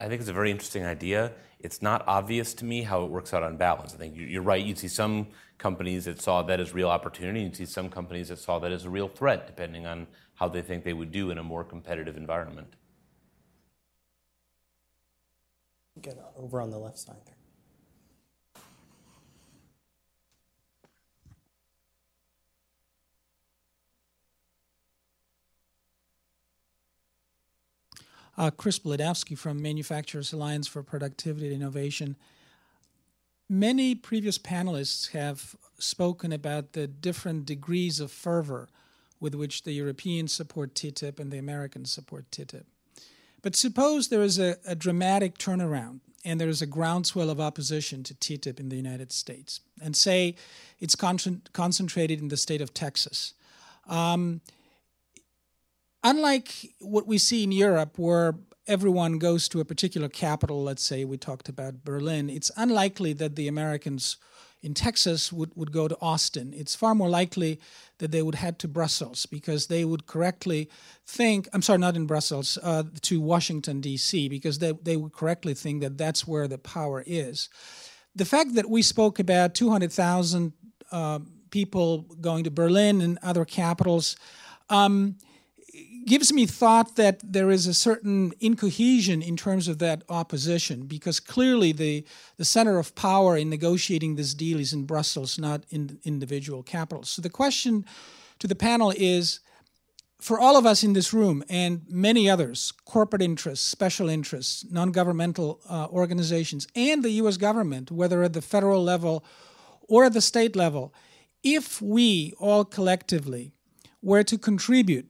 [0.00, 1.32] I think it's a very interesting idea.
[1.58, 3.94] It's not obvious to me how it works out on balance.
[3.94, 4.64] I think you're right.
[4.64, 5.26] You'd see some
[5.58, 8.84] companies that saw that as real opportunity, you'd see some companies that saw that as
[8.84, 12.16] a real threat, depending on how they think they would do in a more competitive
[12.16, 12.74] environment.
[16.00, 17.34] Get over on the left side there.
[28.38, 32.14] Uh, Chris Bladowski from Manufacturers Alliance for Productivity and Innovation.
[33.48, 38.68] Many previous panelists have spoken about the different degrees of fervor
[39.18, 42.62] with which the Europeans support TTIP and the Americans support TTIP.
[43.42, 48.04] But suppose there is a, a dramatic turnaround and there is a groundswell of opposition
[48.04, 50.36] to TTIP in the United States, and say
[50.78, 53.34] it's con- concentrated in the state of Texas.
[53.88, 54.42] Um,
[56.08, 58.34] unlike what we see in Europe, where
[58.66, 63.36] everyone goes to a particular capital, let's say we talked about Berlin, it's unlikely that
[63.36, 64.16] the Americans
[64.62, 66.52] in Texas would, would go to Austin.
[66.56, 67.60] It's far more likely
[67.98, 70.68] that they would head to Brussels because they would correctly
[71.06, 75.54] think, I'm sorry, not in Brussels, uh, to Washington, D.C., because they, they would correctly
[75.54, 77.48] think that that's where the power is.
[78.16, 80.52] The fact that we spoke about 200,000
[80.90, 84.16] uh, people going to Berlin and other capitals,
[84.70, 85.16] um,
[86.06, 91.20] gives me thought that there is a certain incohesion in terms of that opposition because
[91.20, 92.04] clearly the,
[92.36, 97.10] the center of power in negotiating this deal is in Brussels, not in individual capitals.
[97.10, 97.84] So the question
[98.38, 99.40] to the panel is
[100.20, 104.90] for all of us in this room and many others, corporate interests, special interests, non
[104.90, 109.24] governmental uh, organizations, and the US government, whether at the federal level
[109.88, 110.92] or at the state level,
[111.42, 113.52] if we all collectively
[114.02, 115.08] were to contribute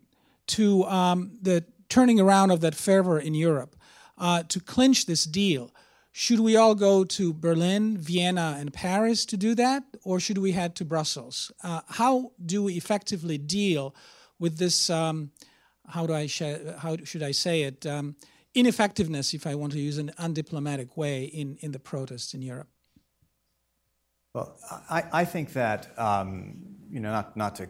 [0.49, 3.77] to um, the turning around of that fervor in Europe
[4.19, 5.71] uh, to clinch this deal.
[6.13, 10.53] Should we all go to Berlin, Vienna, and Paris to do that, or should we
[10.53, 11.53] head to Brussels?
[11.63, 13.95] Uh, how do we effectively deal
[14.39, 14.91] with this?
[14.91, 15.31] Um,
[15.87, 16.29] how do I
[16.79, 17.87] how should I say it?
[17.87, 18.17] Um,
[18.55, 22.69] ineffectiveness, if I want to use an undiplomatic way, in in the protests in Europe.
[24.35, 24.57] Well,
[24.91, 26.57] I, I think that um,
[26.91, 27.69] you know not not to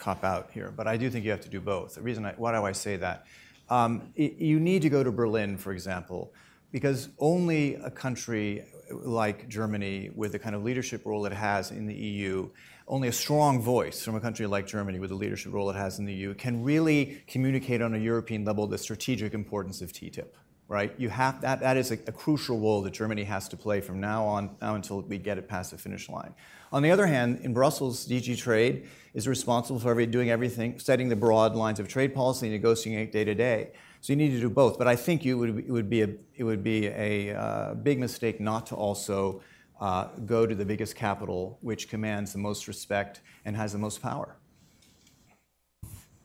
[0.00, 1.94] cop out here, but I do think you have to do both.
[1.94, 3.26] The reason I, why do I say that?
[3.68, 6.32] Um, you need to go to Berlin, for example,
[6.72, 11.86] because only a country like Germany, with the kind of leadership role it has in
[11.86, 12.48] the EU,
[12.88, 16.00] only a strong voice from a country like Germany, with the leadership role it has
[16.00, 20.26] in the EU, can really communicate on a European level the strategic importance of TTIP.
[20.66, 20.92] Right?
[20.98, 21.58] You have that.
[21.60, 24.76] That is a, a crucial role that Germany has to play from now on, now
[24.76, 26.32] until we get it past the finish line.
[26.72, 31.08] On the other hand, in Brussels, DG Trade is responsible for every, doing everything, setting
[31.08, 33.72] the broad lines of trade policy, negotiating day to day.
[34.00, 34.78] So you need to do both.
[34.78, 37.98] But I think you would, it would be a, it would be a uh, big
[37.98, 39.42] mistake not to also
[39.80, 44.00] uh, go to the biggest capital, which commands the most respect and has the most
[44.00, 44.36] power.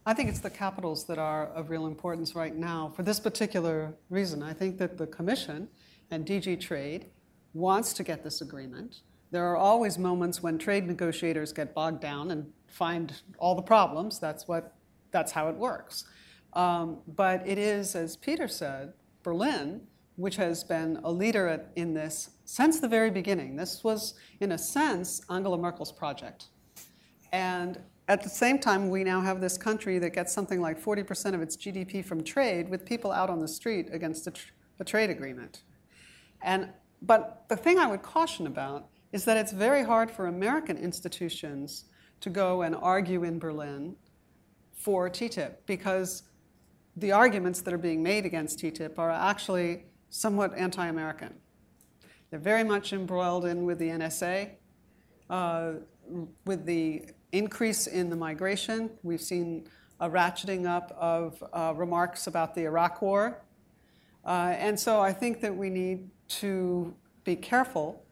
[0.06, 3.96] I think it's the capitals that are of real importance right now for this particular
[4.10, 4.44] reason.
[4.44, 5.68] I think that the Commission
[6.12, 7.08] and DG Trade
[7.54, 9.02] wants to get this agreement.
[9.32, 14.20] There are always moments when trade negotiators get bogged down and find all the problems.
[14.20, 14.76] That's what
[15.12, 16.04] that's how it works.
[16.54, 19.82] Um, but it is, as Peter said, Berlin,
[20.18, 23.56] which has been a leader at, in this since the very beginning.
[23.56, 26.48] This was, in a sense, Angela Merkel's project.
[27.32, 31.34] And at the same time, we now have this country that gets something like 40%
[31.34, 34.84] of its GDP from trade, with people out on the street against a, tr- a
[34.84, 35.64] trade agreement.
[36.42, 36.70] And,
[37.02, 41.86] but the thing I would caution about is that it's very hard for American institutions
[42.26, 43.96] to go and argue in Berlin
[44.74, 46.24] for TTIP because
[46.98, 51.36] the arguments that are being made against TTIP are actually somewhat anti American.
[52.32, 54.50] They're very much embroiled in with the NSA,
[55.30, 55.74] uh,
[56.46, 58.90] with the increase in the migration.
[59.04, 59.68] We've seen
[60.00, 63.44] a ratcheting up of uh, remarks about the Iraq War.
[64.26, 66.10] Uh, and so I think that we need
[66.42, 68.04] to be careful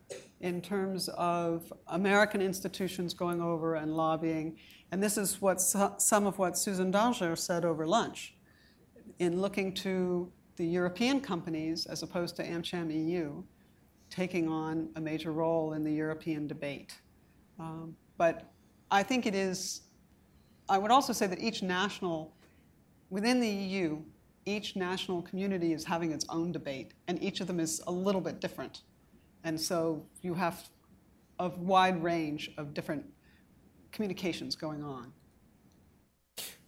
[0.44, 4.58] in terms of American institutions going over and lobbying.
[4.92, 8.36] And this is what some of what Susan Danger said over lunch
[9.20, 13.42] in looking to the European companies as opposed to AmCham EU
[14.10, 17.00] taking on a major role in the European debate.
[17.58, 18.52] Um, but
[18.92, 19.84] I think it is,
[20.68, 22.36] I would also say that each national,
[23.10, 24.02] within the EU,
[24.46, 28.22] each national community is having its own debate, and each of them is a little
[28.22, 28.82] bit different.
[29.44, 30.70] And so you have
[31.40, 33.06] a wide range of different
[33.92, 35.12] communications going on.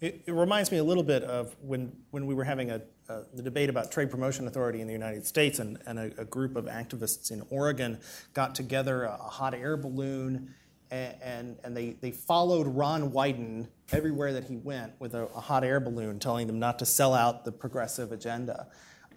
[0.01, 3.21] It, it reminds me a little bit of when, when we were having a, uh,
[3.33, 6.55] the debate about trade promotion authority in the United States, and, and a, a group
[6.55, 7.99] of activists in Oregon
[8.33, 10.53] got together a, a hot air balloon,
[10.91, 15.63] and, and, they, they followed Ron Wyden everywhere that he went with a, a, hot
[15.63, 18.67] air balloon, telling them not to sell out the progressive agenda.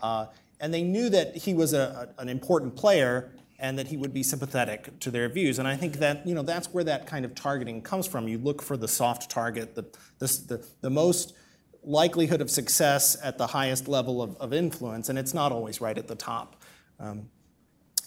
[0.02, 0.26] Uh,
[0.60, 4.22] and they knew that he was a, an important player, and that he would be
[4.22, 5.58] sympathetic to their views.
[5.58, 8.28] And I think that you know that's where that kind of targeting comes from.
[8.28, 9.84] You look for the soft target, the
[10.18, 11.34] the, the most
[11.82, 15.96] likelihood of success at the highest level of, of influence, and it's not always right
[15.96, 16.62] at the top.
[17.00, 17.30] Um,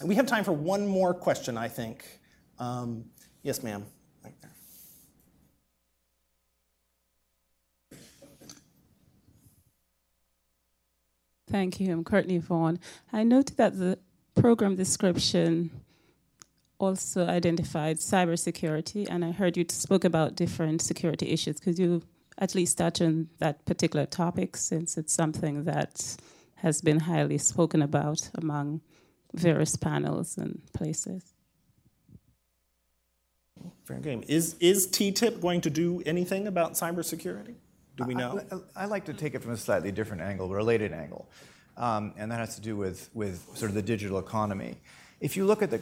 [0.04, 2.04] we have time for one more question, I think.
[2.58, 3.04] Um,
[3.42, 3.86] yes, ma'am.
[11.52, 11.92] Thank you.
[11.92, 12.78] I'm Courtney Vaughn.
[13.12, 13.98] I noted that the
[14.34, 15.70] program description
[16.78, 21.60] also identified cybersecurity, and I heard you spoke about different security issues.
[21.60, 22.02] Could you
[22.38, 26.16] at least touch on that particular topic, since it's something that
[26.56, 28.80] has been highly spoken about among
[29.34, 31.34] various panels and places?
[33.84, 34.24] Fair game.
[34.26, 37.54] Is is TTIP going to do anything about cybersecurity?
[37.96, 38.40] Do we know?
[38.50, 41.28] I, I, I like to take it from a slightly different angle, related angle
[41.76, 44.76] um, and that has to do with, with sort of the digital economy.
[45.20, 45.80] If you look at the,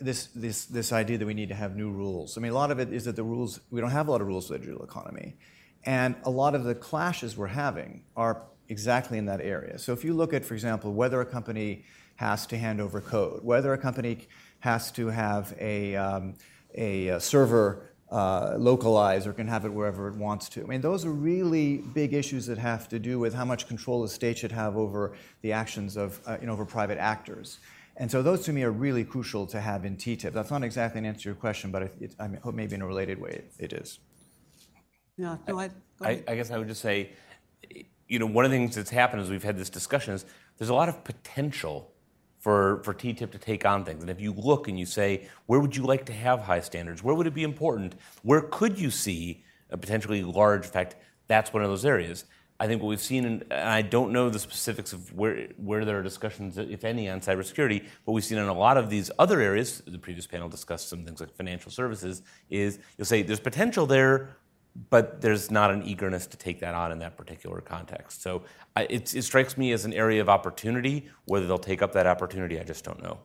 [0.00, 2.70] this, this, this idea that we need to have new rules, I mean, a lot
[2.70, 4.60] of it is that the rules, we don't have a lot of rules for the
[4.60, 5.36] digital economy.
[5.84, 9.78] And a lot of the clashes we're having are exactly in that area.
[9.78, 11.84] So if you look at, for example, whether a company
[12.16, 14.26] has to hand over code, whether a company
[14.60, 16.34] has to have a, um,
[16.74, 20.62] a, a server uh, localize or can have it wherever it wants to.
[20.62, 24.00] I mean, those are really big issues that have to do with how much control
[24.00, 25.12] the state should have over
[25.42, 27.58] the actions of, uh, you know, over private actors.
[27.98, 30.32] And so those to me are really crucial to have in TTIP.
[30.32, 32.86] That's not exactly an answer to your question, but it, I hope maybe in a
[32.86, 33.98] related way it, it is.
[35.18, 37.10] Yeah, no, I, I, I guess I would just say,
[38.08, 40.24] you know, one of the things that's happened as we've had this discussion is
[40.56, 41.92] there's a lot of potential
[42.46, 44.02] for, for TTIP to take on things.
[44.02, 47.02] And if you look and you say, where would you like to have high standards?
[47.02, 47.96] Where would it be important?
[48.22, 50.94] Where could you see a potentially large effect?
[51.26, 52.24] That's one of those areas.
[52.60, 55.98] I think what we've seen, and I don't know the specifics of where, where there
[55.98, 59.40] are discussions, if any, on cybersecurity, but we've seen in a lot of these other
[59.40, 63.86] areas, the previous panel discussed some things like financial services, is you'll say there's potential
[63.86, 64.36] there,
[64.90, 68.22] but there's not an eagerness to take that on in that particular context.
[68.22, 68.42] So
[68.74, 71.08] I, it, it strikes me as an area of opportunity.
[71.24, 73.18] Whether they'll take up that opportunity, I just don't know.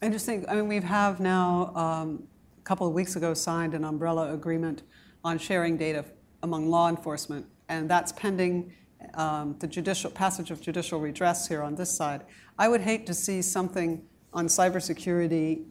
[0.00, 2.24] I just think, I mean, we have now, um,
[2.58, 4.82] a couple of weeks ago, signed an umbrella agreement
[5.24, 6.04] on sharing data
[6.42, 8.72] among law enforcement, and that's pending
[9.14, 12.22] um, the judicial passage of judicial redress here on this side.
[12.58, 14.02] I would hate to see something
[14.32, 15.64] on cybersecurity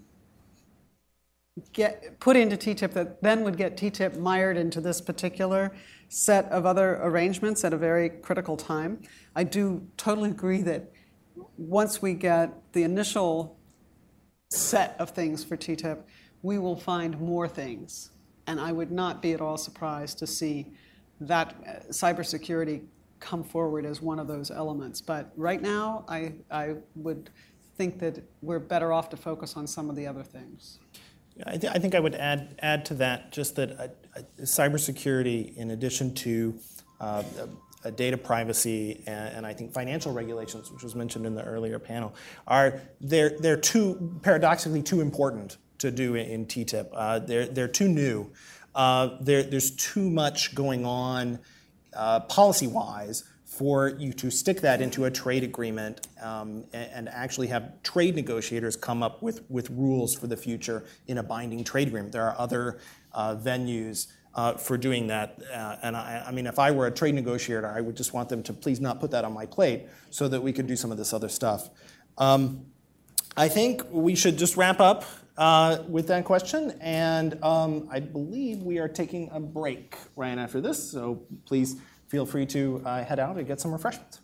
[1.74, 5.74] get put into TTIP that then would get TTIP mired into this particular
[6.08, 9.02] set of other arrangements at a very critical time.
[9.36, 10.92] I do totally agree that
[11.58, 13.58] once we get the initial
[14.50, 16.00] set of things for TTIP,
[16.42, 18.12] we will find more things.
[18.48, 20.74] And I would not be at all surprised to see
[21.22, 22.82] that uh, cybersecurity
[23.20, 25.00] come forward as one of those elements.
[25.00, 27.30] But right now, I, I would
[27.78, 30.80] think that we're better off to focus on some of the other things.
[31.46, 35.56] I, th- I think I would add add to that just that uh, uh, cybersecurity,
[35.56, 36.56] in addition to
[37.00, 37.24] uh,
[37.84, 41.80] uh, data privacy and, and, I think financial regulations, which was mentioned in the earlier
[41.80, 42.14] panel,
[42.48, 46.90] are they're they're too paradoxically too important to do in, in TTIP.
[46.94, 48.30] Uh, they're they're too new.
[48.76, 51.40] Uh, there, there's too much going on
[52.30, 57.48] policy wise for you to stick that into a trade agreement um, and, and, actually
[57.48, 61.90] have trade negotiators come up with, with rules for the future in a binding trade
[61.90, 62.14] agreement.
[62.14, 62.80] There are other
[63.12, 65.38] uh, venues uh, for doing that.
[65.54, 68.30] Uh, and I, I, mean, if I were a trade negotiator, I would just want
[68.30, 70.90] them to please not put that on my plate so that we could do some
[70.90, 71.70] of this other stuff.
[72.18, 72.66] Um,
[73.36, 75.04] I think we should just wrap up
[75.38, 76.78] uh, with that question.
[76.80, 80.92] And um, I believe we are taking a break right after this.
[80.92, 81.76] So please
[82.12, 84.20] feel free to uh, head out and get some refreshments.